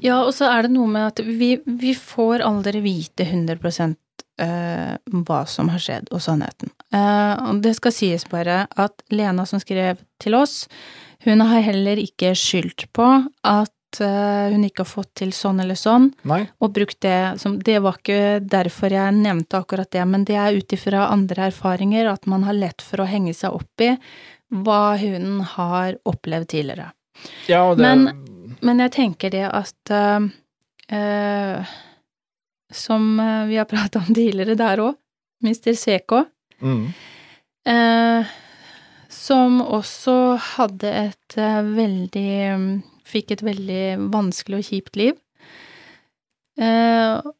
[0.00, 3.58] Ja, og så er det noe med at vi, vi får aldri vite 100
[4.40, 4.94] uh,
[5.26, 6.72] hva som har skjedd, og sannheten.
[6.94, 10.64] Eh, og det skal sies bare at Lena som skrev til oss,
[11.26, 13.06] hun har heller ikke skyldt på
[13.44, 16.46] at eh, hun ikke har fått til sånn eller sånn, nei.
[16.64, 20.56] og brukt det som Det var ikke derfor jeg nevnte akkurat det, men det er
[20.56, 23.92] ut ifra andre erfaringer at man har lett for å henge seg opp i
[24.50, 26.88] hva hun har opplevd tidligere.
[27.46, 30.26] Ja, og det Men- Men jeg tenker det at eh,
[30.96, 31.72] eh,
[32.72, 34.98] Som eh, vi har pratet om tidligere der òg,
[35.40, 35.72] Mr.
[35.78, 36.26] Seko,
[36.60, 36.84] mm,
[37.72, 38.32] eh,
[39.10, 40.14] som også
[40.56, 42.32] hadde et eh, veldig
[43.10, 45.16] Fikk et veldig vanskelig og kjipt liv.
[46.60, 47.30] Eh,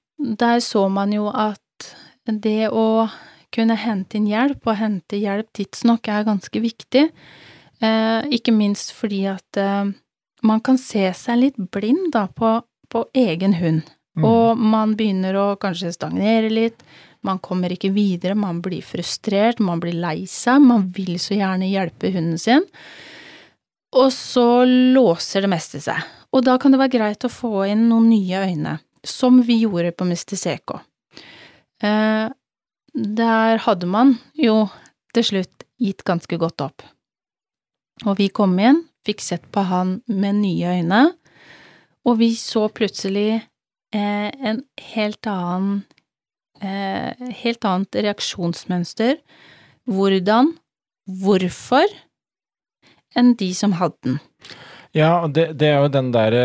[0.41, 1.93] der så man jo at
[2.27, 3.07] det å
[3.55, 7.05] kunne hente inn hjelp, og hente hjelp tidsnok, er ganske viktig.
[7.81, 9.93] Eh, ikke minst fordi at eh,
[10.47, 13.83] man kan se seg litt blind da på, på egen hund.
[14.19, 14.27] mm.
[14.27, 16.83] Og man begynner å kanskje stagnere litt,
[17.23, 21.69] man kommer ikke videre, man blir frustrert, man blir lei seg, man vil så gjerne
[21.69, 22.65] hjelpe hunden sin.
[23.93, 26.01] Og så låser det meste seg.
[26.31, 29.93] Og da kan det være greit å få inn noen nye øyne, som vi gjorde
[29.99, 30.37] på Mr.
[30.39, 30.79] CK.
[31.83, 32.29] Eh,
[32.95, 34.69] der hadde man jo
[35.15, 36.85] til slutt gitt ganske godt opp.
[38.07, 41.03] Og vi kom inn, fikk sett på han med nye øyne,
[42.09, 43.41] og vi så plutselig
[43.95, 44.63] eh, en
[44.95, 45.83] helt annen
[46.61, 49.19] eh, Helt annet reaksjonsmønster.
[49.91, 50.55] Hvordan,
[51.21, 51.89] hvorfor,
[53.17, 54.19] enn de som hadde den.
[54.97, 56.45] Ja, og det, det er jo den derre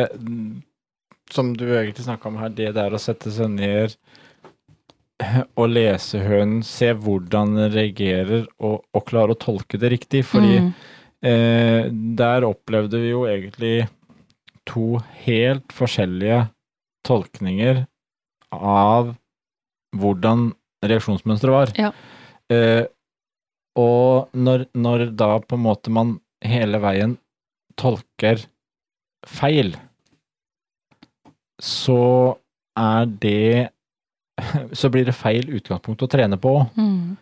[1.31, 3.95] som du egentlig snakka om her, det der å sette seg ned
[5.55, 10.25] og lese hønen, se hvordan den reagerer, og, og klare å tolke det riktig.
[10.27, 10.73] Fordi Mm.
[11.25, 13.87] Eh, der opplevde vi jo egentlig
[14.65, 16.45] to helt forskjellige
[17.05, 17.83] tolkninger
[18.55, 19.13] av
[19.95, 20.49] hvordan
[20.85, 21.73] reaksjonsmønsteret var.
[21.79, 21.91] Ja.
[22.51, 22.85] Eh,
[23.79, 27.17] og når, når da på en måte man hele veien
[27.79, 28.45] tolker
[29.27, 29.73] feil,
[31.61, 32.35] så
[32.75, 33.71] er det
[34.75, 36.57] Så blir det feil utgangspunkt å trene på.
[36.75, 37.15] Mm.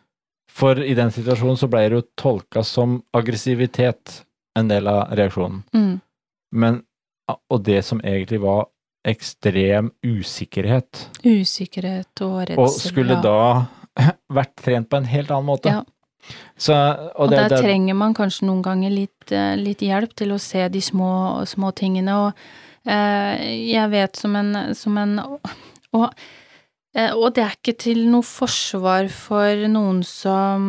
[0.54, 4.20] For i den situasjonen så ble det jo tolka som aggressivitet
[4.60, 5.64] en del av reaksjonen.
[5.74, 5.96] Mm.
[6.54, 6.84] Men,
[7.50, 8.68] og det som egentlig var
[9.04, 12.62] ekstrem usikkerhet, Usikkerhet og redsel.
[12.62, 13.66] og skulle da
[14.38, 15.74] vært trent på en helt annen måte.
[15.74, 15.82] Ja.
[16.56, 16.74] Så,
[17.18, 20.40] og Og der det, trenger man kanskje noen ganger litt, eh, litt hjelp til å
[20.40, 25.42] se de små, små tingene, og eh, jeg vet som en, som en og,
[26.06, 26.08] eh,
[26.94, 30.68] og det er ikke til noe forsvar for noen som,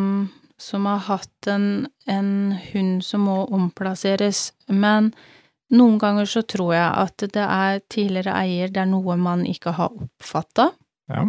[0.57, 2.33] som har hatt en, en
[2.71, 5.11] hund som må omplasseres, men
[5.75, 9.75] noen ganger så tror jeg at det er tidligere eier, det er noe man ikke
[9.77, 10.71] har oppfatta.
[11.13, 11.25] ja.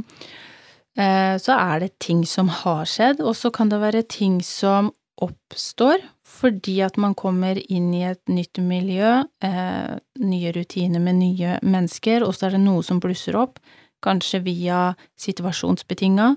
[0.97, 4.95] Eh, så er det ting som har skjedd, og så kan det være ting som
[5.21, 11.59] oppstår fordi at man kommer inn i et nytt miljø, eh, nye rutiner med nye
[11.63, 13.61] mennesker, og så er det noe som blusser opp,
[14.05, 14.81] kanskje via
[15.19, 16.37] situasjonsbetinga,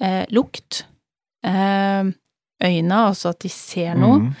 [0.00, 0.84] eh, lukt,
[1.44, 2.04] eh,
[2.64, 4.18] øyne, altså at de ser noe.
[4.18, 4.32] Mm.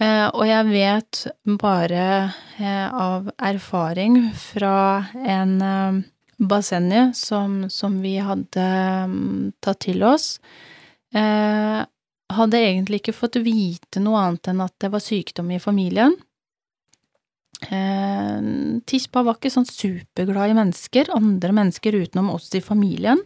[0.00, 1.22] Eh, og jeg vet
[1.56, 2.06] bare
[2.60, 6.02] eh, av erfaring fra en eh,
[6.36, 8.66] bassenget som, som vi hadde
[9.08, 10.36] mm, tatt til oss,
[11.16, 11.80] eh,
[12.36, 16.16] hadde egentlig ikke fått vite noe annet enn at det var sykdom i familien.
[17.64, 18.40] Eh,
[18.86, 23.22] Tispa var ikke sånn superglad i mennesker, andre mennesker utenom oss i familien.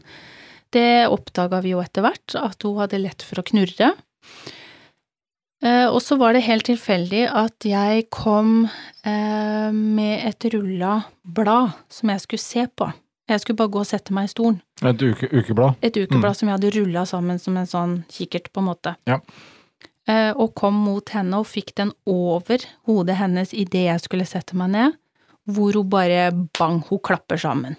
[0.70, 3.90] Det oppdaga vi jo etter hvert, at hun hadde lett for å knurre.
[5.60, 8.64] Eh, og så var det helt tilfeldig at jeg kom
[9.04, 12.88] eh, med et rulla blad som jeg skulle se på.
[13.30, 14.58] Jeg skulle bare gå og sette meg i stolen.
[14.80, 15.76] Et uke, ukeblad.
[15.86, 18.94] Et ukeblad som jeg hadde rulla sammen som en sånn kikkert, på en måte.
[19.06, 19.20] Ja.
[20.10, 24.56] Eh, og kom mot henne og fikk den over hodet hennes idet jeg skulle sette
[24.58, 24.98] meg ned,
[25.50, 27.76] hvor hun bare bang, hun klapper sammen.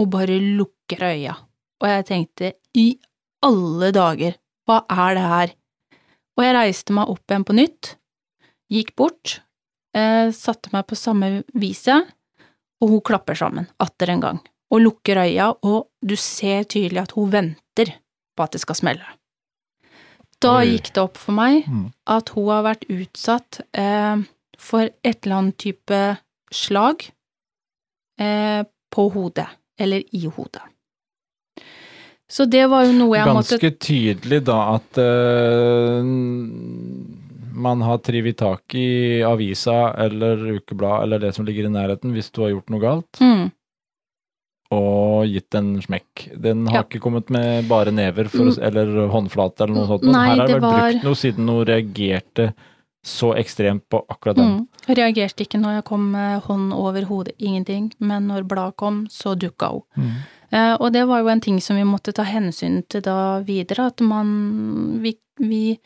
[0.00, 1.36] Og bare lukker øya.
[1.82, 2.96] Og jeg tenkte, i
[3.44, 5.54] alle dager, hva er det her?
[6.38, 7.94] Og jeg reiste meg opp igjen på nytt,
[8.72, 9.40] gikk bort,
[9.94, 12.08] eh, satte meg på samme viset,
[12.82, 14.38] og hun klapper sammen, atter en gang,
[14.72, 17.98] og lukker øya, og du ser tydelig at hun venter
[18.32, 19.04] på at det skal smelle.
[20.42, 21.92] Da gikk det opp for meg Mm.
[22.06, 24.16] at hun har vært utsatt eh,
[24.58, 26.00] for et eller annet type
[26.52, 27.06] slag
[28.20, 29.48] eh, på hodet,
[29.80, 30.62] eller i hodet.
[32.32, 36.00] Så det var jo noe jeg måtte Ganske tydelig da at uh,
[37.52, 42.30] man har trivet tak i avisa eller ukeblad eller det som ligger i nærheten hvis
[42.32, 43.50] du har gjort noe galt, mm,
[44.72, 46.26] og gitt en smekk.
[46.40, 46.82] Den har Ja.
[46.86, 50.02] ikke kommet med bare never for, eller håndflate eller noe sånt.
[50.08, 52.52] Men Nei, her har det vært var- brukt noe siden hun reagerte
[53.04, 54.50] så ekstremt på akkurat den.
[54.60, 54.68] mm.
[54.96, 59.34] Reagerte ikke når jeg kom med hånd over hodet, ingenting, men når bladet kom, så
[59.36, 59.82] dukka hun.
[59.98, 60.12] Mm.
[60.52, 63.86] Eh, og det var jo en ting som vi måtte ta hensyn til da videre,
[63.86, 65.78] at man Vi, vi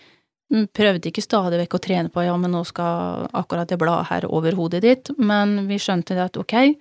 [0.51, 4.27] prøvde ikke stadig vekk å trene på ja, men nå skal akkurat det bladet her
[4.31, 6.77] over hodet ditt, men vi skjønte det at ok,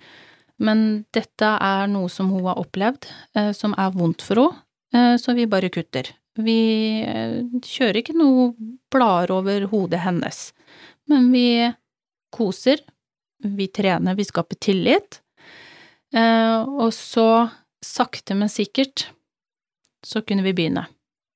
[0.62, 4.62] men dette er noe som hun har opplevd, eh, som er vondt for henne,
[4.94, 6.12] eh, så vi bare kutter.
[6.36, 6.60] Vi
[7.04, 8.50] eh, kjører ikke noe
[8.92, 10.50] blader over hodet hennes,
[11.10, 11.48] men vi
[12.34, 12.80] koser,
[13.44, 15.20] vi trener, vi skaper tillit,
[16.16, 17.46] og så
[17.84, 19.10] sakte, men sikkert,
[20.04, 20.86] så kunne vi begynne.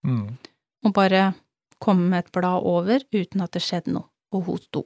[0.06, 0.38] Mm.
[0.87, 1.35] Og bare
[1.83, 4.85] komme med et blad over uten at det skjedde noe, og hun sto.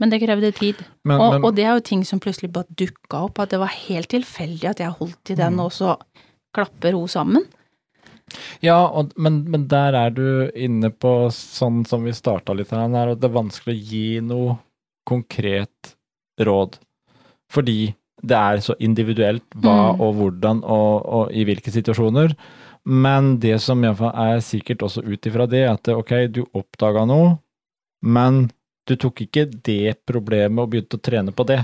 [0.00, 0.80] Men det krevde tid.
[1.06, 3.60] Men, og, men, og det er jo ting som plutselig bare dukka opp, at det
[3.62, 5.60] var helt tilfeldig at jeg holdt i den, Mm.
[5.66, 5.96] og så
[6.54, 7.44] klapper hun sammen.
[8.64, 12.88] Ja, og, men, men der er du inne på sånn som vi starta litt her,
[12.90, 14.56] er at det er vanskelig å gi noe
[15.06, 15.94] konkret
[16.40, 16.78] råd.
[17.52, 20.00] Fordi det er så individuelt hva Mm.
[20.00, 22.34] og hvordan og, og i hvilke situasjoner.
[22.84, 27.38] Men det som iallfall er sikkert også ut ifra det, at ok, du oppdaga noe,
[28.02, 28.50] men
[28.88, 31.62] du tok ikke det problemet og begynte å trene på det.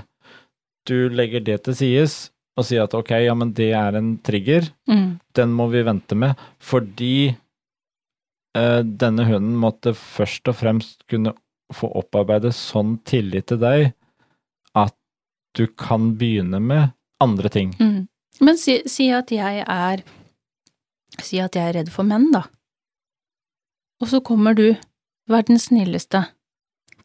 [0.88, 2.14] Du legger det til sides
[2.58, 5.20] og sier at ok, ja, men det er en trigger Mm.
[5.36, 7.36] den må vi vente med, fordi
[8.56, 11.32] eh, denne hunden måtte først og fremst kunne
[11.72, 13.92] få opparbeidet sånn tillit til deg
[14.74, 14.96] at
[15.54, 16.90] du kan begynne med
[17.22, 17.74] andre ting.
[17.78, 18.08] Mm.
[18.40, 20.02] Men si, si at jeg er
[21.20, 22.44] Si at jeg er redd for menn, da.
[24.00, 24.76] Og så kommer du,
[25.28, 26.22] verdens snilleste,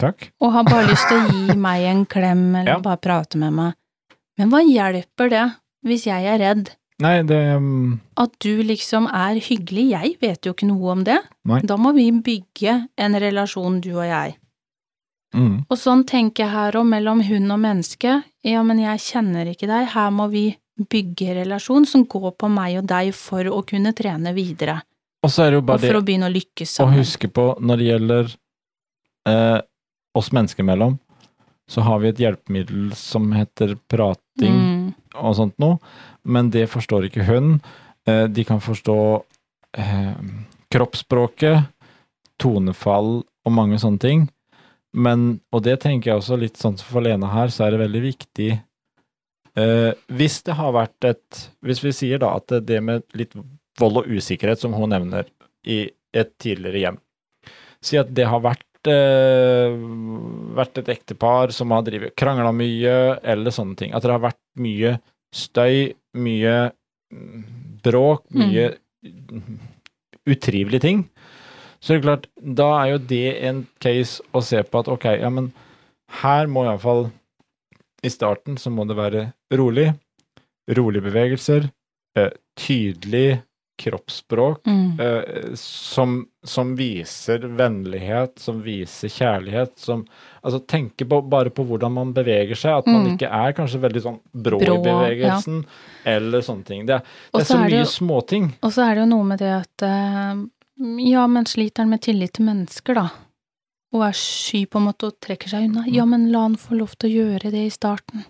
[0.01, 0.29] Takk.
[0.41, 2.79] og har bare lyst til å gi meg en klem eller Ja.
[2.83, 3.73] bare prate med meg.
[4.37, 5.43] Men hva hjelper det
[5.85, 6.73] hvis jeg er redd?
[7.03, 11.17] Nei, det um, At du liksom er hyggelig, jeg vet jo ikke noe om det.
[11.43, 11.59] Nei.
[11.67, 14.35] Da må vi bygge en relasjon, du og jeg.
[15.35, 18.21] mm, Og sånn tenker jeg her òg, mellom hund og menneske.
[18.47, 20.45] Ja, men jeg kjenner ikke deg, her må vi
[20.79, 24.81] bygge relasjon som går på meg og deg for å kunne trene videre.
[25.23, 26.99] Og så er det jo Og for det å begynne å lykkes å sammen.
[26.99, 28.33] huske på når det gjelder
[29.27, 29.59] eh,
[30.15, 30.97] oss mennesker imellom,
[31.67, 35.79] så har vi et hjelpemiddel som heter prating Mm, og sånt noe,
[36.27, 37.63] men det forstår ikke hund.
[38.07, 38.97] Eh, de kan forstå
[39.79, 40.17] eh,
[40.73, 41.69] kroppsspråket,
[42.41, 44.25] tonefall og mange sånne ting.
[44.95, 47.81] Men, og det tenker jeg også litt sånn som for Lena her, så er det
[47.81, 53.03] veldig viktig eh, Hvis det har vært et Hvis vi sier da at det med
[53.11, 53.35] litt
[53.79, 55.27] vold og usikkerhet, som hun nevner
[55.67, 55.81] i
[56.15, 57.01] et tidligere hjem
[57.83, 58.63] Si at det har vært
[60.55, 63.93] vært et ektepar som har krangla mye, eller sånne ting.
[63.93, 64.97] At det har vært mye
[65.35, 66.55] støy, mye
[67.13, 67.45] mm,
[67.85, 68.69] bråk, mye
[70.25, 71.03] utrivelige ting.
[71.79, 75.05] Så det er klart, da er jo det en case å se på at ok,
[75.21, 75.51] ja, men
[76.21, 77.09] her må iallfall
[78.05, 79.91] I starten så må det være rolig,
[80.77, 81.67] rolige bevegelser,
[82.17, 83.41] eh, tydelig
[83.77, 90.05] kroppsspråk, mm, eh, som, som viser vennlighet, som viser kjærlighet, som
[90.45, 93.13] Altså tenke på, bare på hvordan man beveger seg, at man Mm.
[93.17, 95.63] ikke er kanskje veldig sånn brå, Brå, i bevegelsen,
[96.05, 96.85] eller sånne ting.
[96.85, 97.01] Det, er-
[97.33, 98.51] det er så er mye småting.
[98.61, 100.35] Og så er det jo noe med det at eh,
[101.09, 103.07] ja, men sliter han med tillit til mennesker, da?
[103.91, 105.87] Og er sky på en måte og trekker seg unna?
[105.89, 108.25] Ja, men la han få lov til å gjøre det i starten.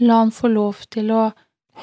[0.00, 1.32] La han få lov til å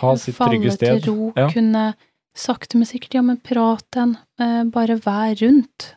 [0.01, 1.03] Ha sitt falle trygge sted.
[1.03, 1.49] til ro, Ja.
[1.53, 1.93] kunne
[2.35, 4.17] sakte, men sikkert, ja, men prat den.
[4.39, 5.95] eh, bare vær rundt.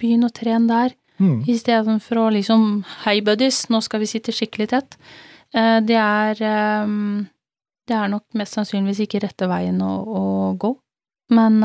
[0.00, 1.44] Begynn å trene der, Mm.
[1.48, 4.96] istedenfor å liksom hei buddies, nå skal vi sitte skikkelig tett.
[5.54, 6.86] Eh, det er eh,
[7.88, 10.76] det er nok mest sannsynligvis ikke rette veien å, å gå.
[11.30, 11.62] Men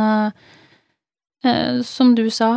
[1.83, 2.51] som du sa,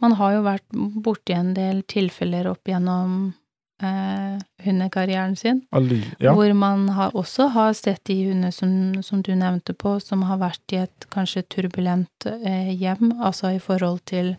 [0.00, 0.66] man har jo vært
[1.02, 3.32] borti en del tilfeller opp gjennom
[3.82, 6.34] eh, hundekarrieren sin, Alli, ja.
[6.36, 10.40] hvor man har, også har sett de hundene som, som du nevnte på, som har
[10.42, 14.34] vært i et kanskje turbulent eh, hjem, altså i forhold til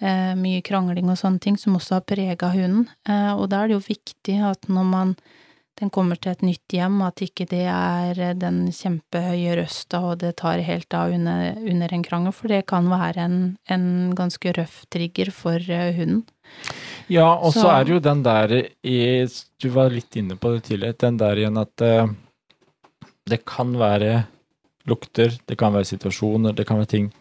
[0.00, 2.88] eh, mye krangling og sånne ting, som også har prega hunden.
[3.08, 5.16] Eh, og da er det jo viktig at når man
[5.80, 10.20] den kommer til et nytt hjem, at ikke det er eh, den kjempehøye røsta og
[10.22, 13.38] det tar helt av under, under en krangel, for det kan være en,
[13.72, 13.86] en
[14.18, 16.26] ganske røff trigger for eh, hunden.
[17.12, 18.52] Ja, og så er det jo den der
[18.88, 18.98] i
[19.60, 20.98] Du var litt inne på det tidligere.
[21.04, 22.12] Den der igjen at uh,
[23.28, 24.22] det kan være
[24.88, 27.12] lukter, det kan være situasjoner, det kan være ting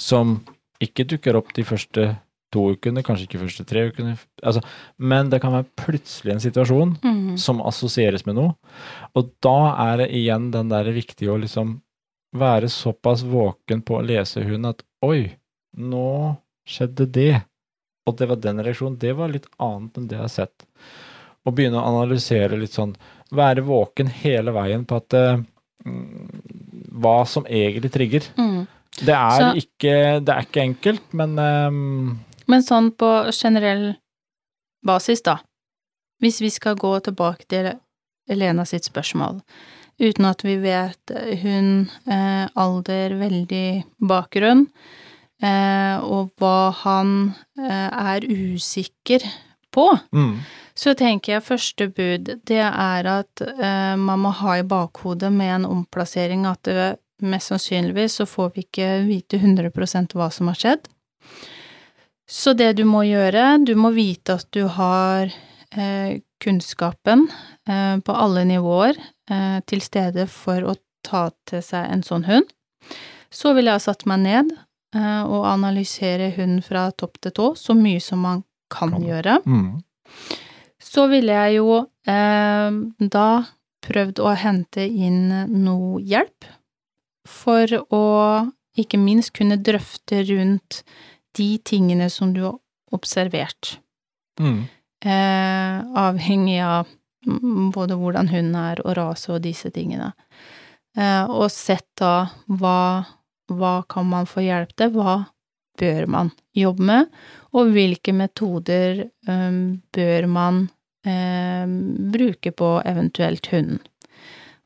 [0.00, 0.40] som
[0.80, 2.10] ikke dukker opp de første
[2.50, 4.62] to ukene, kanskje ikke de første tre ukene, altså,
[4.98, 6.96] men det kan være plutselig en situasjon
[7.38, 8.54] som assosieres med noe.
[9.14, 11.76] Og da er det igjen den der viktig å liksom
[12.36, 15.36] være såpass våken på å lese hun at oi,
[15.78, 16.34] nå
[16.66, 17.32] skjedde det.
[18.10, 18.98] Og det var den reaksjonen.
[19.00, 20.66] Det var litt annet enn det jeg har sett.
[21.46, 22.96] Og begynne å analysere litt sånn,
[23.32, 25.38] være våken hele veien på at eh,
[25.86, 28.26] mm, hva som egentlig trigger.
[28.36, 28.64] Mm.
[29.00, 29.94] Det er, Så- ikke,
[30.26, 32.18] det er ikke enkelt, men ehm,
[32.50, 33.92] Men sånn på generell
[34.84, 35.36] basis, da,
[36.20, 37.68] hvis vi skal gå tilbake til
[38.28, 39.38] Elena sitt spørsmål,
[40.00, 45.09] uten at vi vet hun, eh, alder, veldig bakgrunn, eh,
[45.46, 47.12] og hva han
[47.58, 49.24] eh, er usikker
[49.72, 50.34] på, mm,
[50.74, 55.54] så tenker jeg første bud, det er at eh, man må ha i bakhodet med
[55.60, 56.90] en omplassering at det,
[57.20, 60.88] mest sannsynligvis så får vi ikke vite 100% hva som har skjedd.
[62.30, 65.28] Så det du må gjøre, du må vite at du har
[65.74, 67.26] eh, kunnskapen
[67.68, 68.96] eh, på alle nivåer
[69.30, 72.48] eh, til stede for å ta til seg en sånn hund.
[73.30, 74.64] Så ville jeg ha satt meg ned eh,
[74.96, 79.02] og analysere hunden fra topp til tå, så mye som man kan Kan.
[79.02, 79.38] gjøre.
[79.46, 79.82] mm,
[80.80, 83.44] Så ville jeg jo eh, da
[83.86, 85.28] prøvd å hente inn
[85.62, 86.44] noe hjelp
[87.28, 88.02] for å
[88.78, 90.82] ikke minst kunne drøfte rundt
[91.36, 92.58] de tingene som du har
[92.92, 93.78] observert.
[94.40, 94.64] mm,
[95.02, 96.86] Eh, avhengig av
[97.72, 100.12] både hvordan hunden er og rase og disse tingene.
[100.96, 103.06] Eh, og sett da hva,
[103.50, 105.16] hva kan man få hjelp til, hva
[105.80, 107.06] bør man jobbe med,
[107.56, 110.66] og hvilke metoder um, bør man
[111.06, 111.78] um,
[112.12, 113.80] bruke på eventuelt hunden.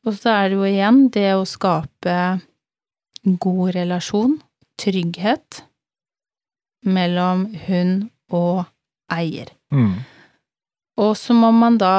[0.05, 2.17] Og så er det jo igjen det å skape
[3.41, 4.37] god relasjon,
[4.81, 5.63] trygghet,
[6.85, 8.67] mellom hund og
[9.13, 9.49] eier.
[9.73, 10.03] Mm.
[11.01, 11.95] Og så må man da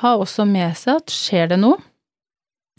[0.00, 1.76] ha også med seg at skjer det noe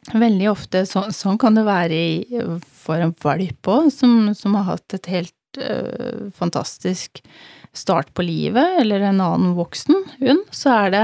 [0.09, 2.41] Veldig ofte, så, sånn kan det være i,
[2.81, 7.21] for en valp òg, som, som, har hatt et helt øh, fantastisk
[7.77, 11.03] start på livet, eller en annen voksen hund, så er det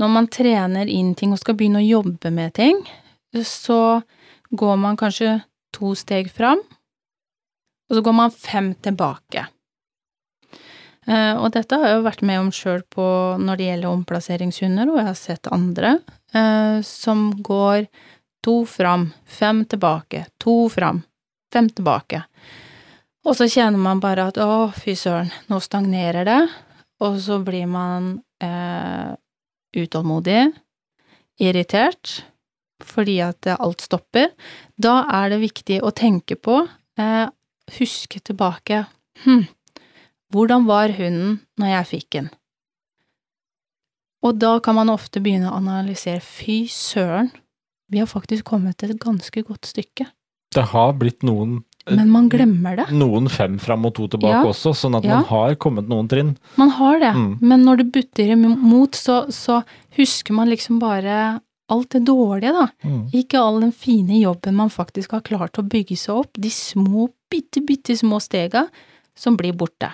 [0.00, 2.78] når man trener inn ting og skal begynne å jobbe med ting,
[3.44, 4.00] så
[4.54, 5.40] går man kanskje
[5.74, 6.62] to steg fram,
[7.90, 9.48] og så går man fem tilbake.
[11.02, 13.04] Uh, og dette har jeg jo vært med om sjøl på
[13.42, 15.96] når det gjelder omplasseringshunder, og jeg har sett andre
[16.36, 17.88] uh, som går
[18.42, 21.02] to fram, fem tilbake, to fram,
[21.52, 22.24] fem tilbake.
[23.22, 26.40] Og så kjenner man bare at å, fy søren, nå stagnerer det,
[27.02, 29.14] og så blir man eh,
[29.78, 30.50] utålmodig,
[31.42, 32.22] irritert,
[32.82, 34.32] fordi at alt stopper.
[34.74, 36.64] Da er det viktig å tenke på,
[37.78, 38.84] huske tilbake,
[39.24, 39.46] hm,
[40.32, 42.30] hvordan var hunden når jeg fikk den?
[44.22, 47.32] Og da kan man ofte begynne å analysere, fy søren,
[47.92, 50.06] vi har faktisk kommet et ganske godt stykke.
[50.52, 52.84] Det har blitt noen Men man glemmer det.
[52.94, 54.42] Noen fem fram og to tilbake Ja.
[54.46, 55.16] også, sånn at Ja.
[55.16, 56.36] man har kommet noen trinn.
[56.56, 57.38] Man har det, Mm.
[57.42, 59.64] men når det butter imot, så, så
[59.96, 62.68] husker man liksom bare alt det dårlige, da.
[62.84, 63.10] Mm.
[63.12, 67.08] Ikke all den fine jobben man faktisk har klart å bygge seg opp, de små,
[67.30, 68.68] bitte, bitte små stega
[69.16, 69.90] som blir borte.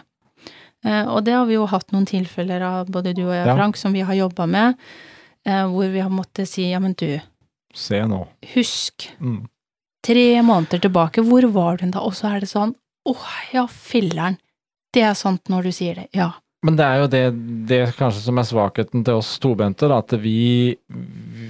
[0.84, 3.54] Eh, og det har vi jo hatt noen tilfeller av, både du og jeg, Ja.
[3.56, 4.76] Frank, som vi har jobba med,
[5.46, 7.20] eh, hvor vi har måttet si ja, men du,
[7.74, 8.26] Se nå.
[8.54, 9.46] husk, Mm.
[10.04, 12.00] tre måneder tilbake, hvor var du da?
[12.00, 12.74] Og så er det sånn,
[13.06, 14.38] åh, ja, filleren.
[14.92, 16.32] Det er sant når du sier det, ja.
[16.64, 20.10] Men det er jo det, det kanskje som er svakheten til oss tobente, da, at
[20.18, 20.76] vi,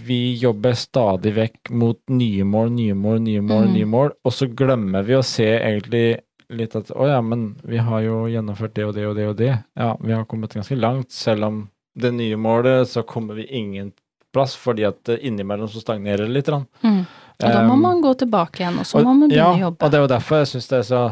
[0.04, 3.72] vi jobber stadig vekk mot nye mål, nye mål, nye mål, Mm.
[3.78, 7.76] nye mål, og så glemmer vi å se egentlig litt at å ja, men vi
[7.78, 9.64] har jo gjennomført det og det og det og det.
[9.76, 13.92] Ja, vi har kommet ganske langt, selv om det nye målet så kommer vi ingen
[14.32, 16.46] plass, fordi at eh, innimellom så stagnerer det litt.
[16.82, 17.06] Mm.
[17.38, 19.52] Og da må Um, man gå tilbake igjen, og så og- må man begynne ja,
[19.54, 19.82] å jobbe.
[19.84, 21.02] og det er jo derfor jeg syns det er så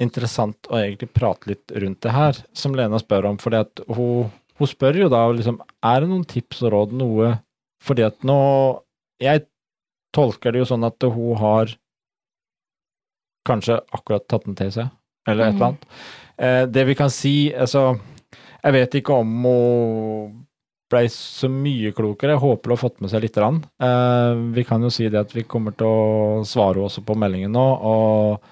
[0.00, 3.36] interessant å egentlig prate litt rundt det her, som Lena spør om.
[3.36, 7.40] fordi at hun, hun spør jo da liksom Er det noen tips og råd, noe
[7.82, 8.80] Fordi at nå
[9.20, 9.46] Jeg
[10.12, 11.66] tolker det jo sånn at hun har
[13.46, 14.90] kanskje akkurat tatt den til seg,
[15.28, 15.62] eller et eller Mhm.
[15.68, 15.84] annet.
[16.38, 18.00] Eh, det vi kan si altså,
[18.64, 20.46] Jeg vet ikke om hun
[20.92, 22.34] blei så mye klokere.
[22.36, 23.38] Jeg håper du har fått med seg litt.
[23.40, 23.62] Rann.
[23.82, 27.54] Eh, vi kan jo si det at vi kommer til å svare også på meldingen
[27.56, 28.44] nå, og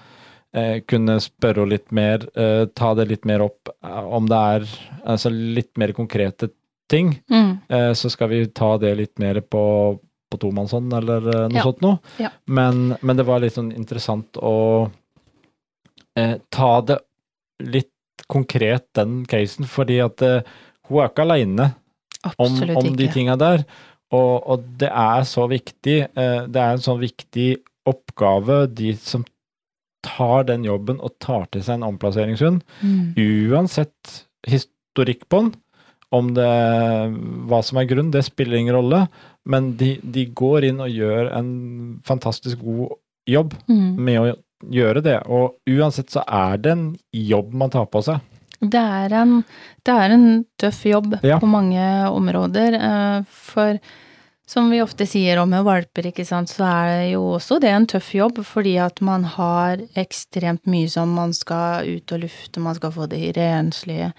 [0.57, 4.65] eh, kunne spørre litt mer, eh, ta det litt mer opp om det er
[5.05, 6.49] altså litt mer konkrete
[6.91, 7.13] ting.
[7.31, 7.53] Mm.
[7.95, 9.61] Så skal vi ta det litt mer på,
[10.29, 11.63] på tomannshånd eller noe Ja.
[11.63, 11.97] sånt noe.
[12.21, 12.29] Ja.
[12.45, 14.91] Men, men det var litt sånn interessant å
[16.19, 16.99] eh, ta det
[17.63, 17.89] litt
[18.29, 20.43] konkret, den casen, fordi at eh,
[20.89, 21.69] hun er ikke aleine
[22.37, 23.65] om, om de tinga der.
[24.13, 25.95] Og, og det er så viktig.
[26.15, 27.57] eh, Det er en sånn viktig
[27.89, 29.25] oppgave, de som
[30.03, 33.13] tar den jobben og tar til seg en omplasseringshund, Mm.
[33.51, 35.53] uansett historikk på den,
[36.11, 36.47] om det
[37.49, 39.07] hva som er grunn, det spiller ingen rolle,
[39.45, 42.91] men de, de går inn og gjør en fantastisk god
[43.27, 43.95] jobb Mm.
[43.97, 44.35] med å
[44.71, 48.19] gjøre det, og uansett så er det en jobb man tar på seg.
[48.63, 49.43] Det er en,
[49.85, 51.39] det er en tøff jobb Ja.
[51.39, 53.79] på mange områder, eh, for
[54.45, 57.69] som vi ofte sier om med valper, ikke sant, så er det jo også det
[57.71, 62.59] en tøff jobb, fordi at man har ekstremt mye som man skal ut og lufte,
[62.59, 64.11] man skal få det renslige,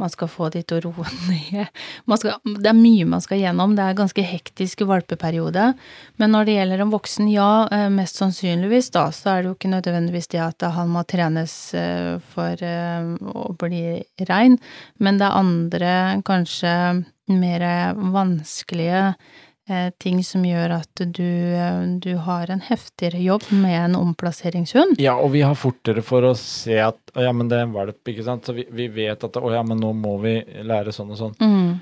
[0.00, 1.68] man skal få de til å roe ned,
[2.18, 5.72] skal, det er mye man skal gjennom, det er ganske hektisk valpeperiode,
[6.20, 9.56] men når det gjelder en voksen, ja, eh, mest sannsynligvis da, så er det jo
[9.58, 13.84] ikke nødvendigvis det at han må trenes eh, for eh, å bli
[14.28, 14.58] rein,
[15.02, 15.94] men det er andre,
[16.26, 16.74] kanskje
[17.32, 17.64] mer
[18.12, 19.14] vanskelige
[20.02, 25.00] ting som gjør at du, eh, du har en heftigere jobb med en omplasseringshund.
[25.02, 27.76] Ja, og vi har fortere for å se at å ja, men det er en
[27.76, 30.94] valp, ikke sant, så vi, vi vet at å ja, men nå må vi lære
[30.94, 31.36] sånn og sånn.
[31.42, 31.80] Mm.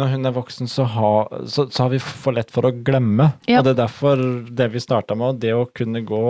[0.00, 3.32] Når hun er voksen, så, har, så, så har vi for lett for å glemme.
[3.50, 3.58] Ja.
[3.58, 6.22] Og det er derfor det vi starta med, det å kunne gå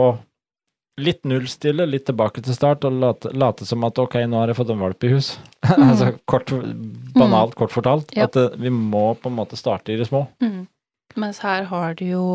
[1.01, 4.59] litt nullstille, litt tilbake til start, og late, late som at ok, nå har jeg
[4.59, 5.32] fått en valp i hus.
[5.70, 6.53] altså kort,
[7.16, 8.12] banalt, kort fortalt.
[8.16, 8.28] Ja.
[8.28, 10.26] At vi må på en måte starte i det små.
[10.42, 10.64] Mm.
[11.19, 12.27] Mens her har du jo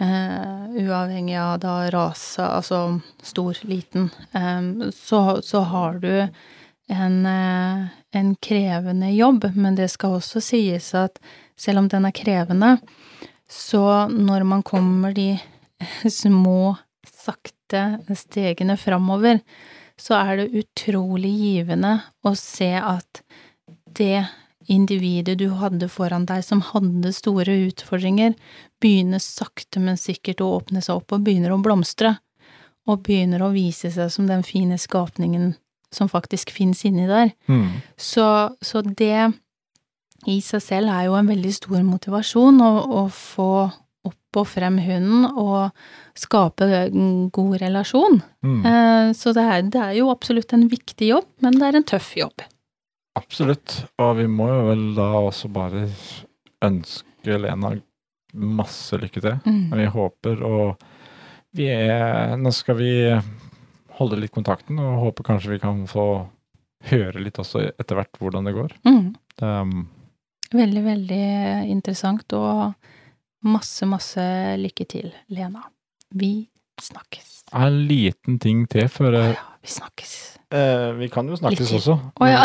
[0.00, 6.12] eh, uavhengig av da rase, altså stor, liten, eh, så, så har du
[6.88, 11.20] en, eh, en krevende jobb, men det skal også sies at
[11.58, 12.76] selv om den er krevende,
[13.48, 15.32] så når man kommer de
[16.22, 16.76] små,
[17.08, 19.40] sakte stegene framover,
[19.98, 23.22] så er det utrolig givende å se at
[23.98, 24.22] det
[24.68, 28.34] individet du hadde foran deg som hadde store utfordringer,
[28.82, 32.16] begynner sakte, men sikkert å åpne seg opp og begynner å blomstre.
[32.88, 35.54] Og begynner å vise seg som den fine skapningen
[35.92, 37.34] som faktisk finnes inni der.
[37.48, 37.80] Mm.
[38.00, 38.24] Så,
[38.64, 39.32] så det
[40.28, 42.70] i seg selv er jo en veldig stor motivasjon å,
[43.02, 43.50] å få
[44.08, 45.70] opp og frem hunden og
[46.18, 48.20] skape en god relasjon.
[48.44, 48.60] Mm.
[48.66, 51.88] Eh, Så det er, det er jo absolutt en viktig jobb, men det er en
[51.92, 52.44] tøff jobb.
[53.18, 53.82] Absolutt.
[54.00, 55.86] Og vi må jo vel da også bare
[56.64, 57.74] ønske Lena
[58.38, 59.36] masse lykke til.
[59.44, 59.74] Mm.
[59.74, 60.88] Vi håper og
[61.56, 62.90] vi er Nå skal vi
[63.98, 66.04] holde litt kontakten, og håper kanskje vi kan få
[66.92, 68.74] høre litt også etter hvert hvordan det går.
[68.86, 69.08] Mm.
[69.34, 69.86] Det, um,
[70.48, 71.24] Veldig, veldig
[71.68, 72.70] interessant, og
[73.44, 74.22] masse, masse
[74.56, 75.66] lykke til, Lena.
[76.08, 76.48] Vi
[76.80, 77.42] snakkes.
[77.52, 79.36] en liten ting til før jeg
[79.68, 80.38] vi snakkes.
[80.54, 81.98] Eh, vi kan jo snakkes også.
[82.20, 82.44] Oh, ja.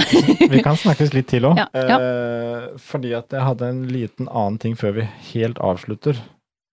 [0.50, 1.60] vi kan snakkes litt til òg.
[1.62, 2.00] Ja, ja.
[2.00, 6.20] Eh, fordi at jeg hadde en liten annen ting før vi helt avslutter.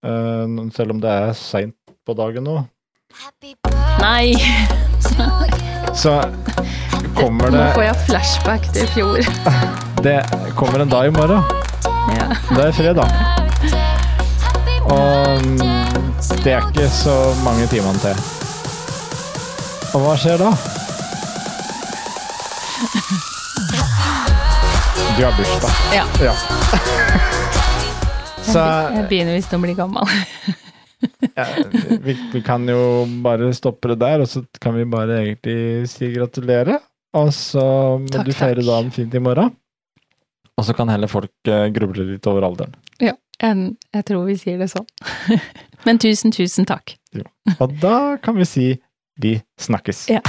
[0.03, 1.77] Eh, selv om det er seint
[2.07, 2.59] på dagen nå.
[4.03, 4.35] Nei!
[5.95, 6.15] Så
[7.19, 9.33] kommer Nå får jeg flashback til i fjor.
[10.07, 10.19] Det
[10.57, 11.45] kommer en dag i morgen.
[12.17, 12.31] Ja.
[12.57, 13.11] Det er fredag.
[14.91, 15.59] Og mm,
[16.41, 18.40] det er ikke så mange timene til.
[19.91, 20.51] Og hva skjer da?
[25.17, 25.73] Du har bursdag.
[25.95, 26.05] Ja.
[26.25, 26.35] Ja.
[28.51, 28.59] Så
[28.95, 30.07] Jeg begynner visst å bli gammel.
[31.39, 31.45] ja,
[32.03, 32.81] vi, vi kan jo
[33.25, 36.81] bare stoppe det der, og så kan vi bare egentlig si gratulerer.
[37.21, 37.63] Og så
[38.01, 38.71] må Takk, du feire takk.
[38.71, 39.53] dagen fint i morgen.
[40.59, 42.75] Og så kan heller folk eh, gruble litt over alderen.
[43.03, 44.89] Ja, jeg, jeg tror vi sier det sånn.
[45.87, 46.97] Men tusen, tusen takk.
[47.61, 48.67] Og da kan vi si
[49.21, 50.11] vi snakkes.
[50.11, 50.21] Ja.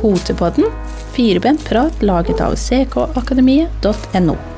[0.00, 0.64] Potepodden,
[1.12, 4.53] firebent prat laget av ckakademiet.no.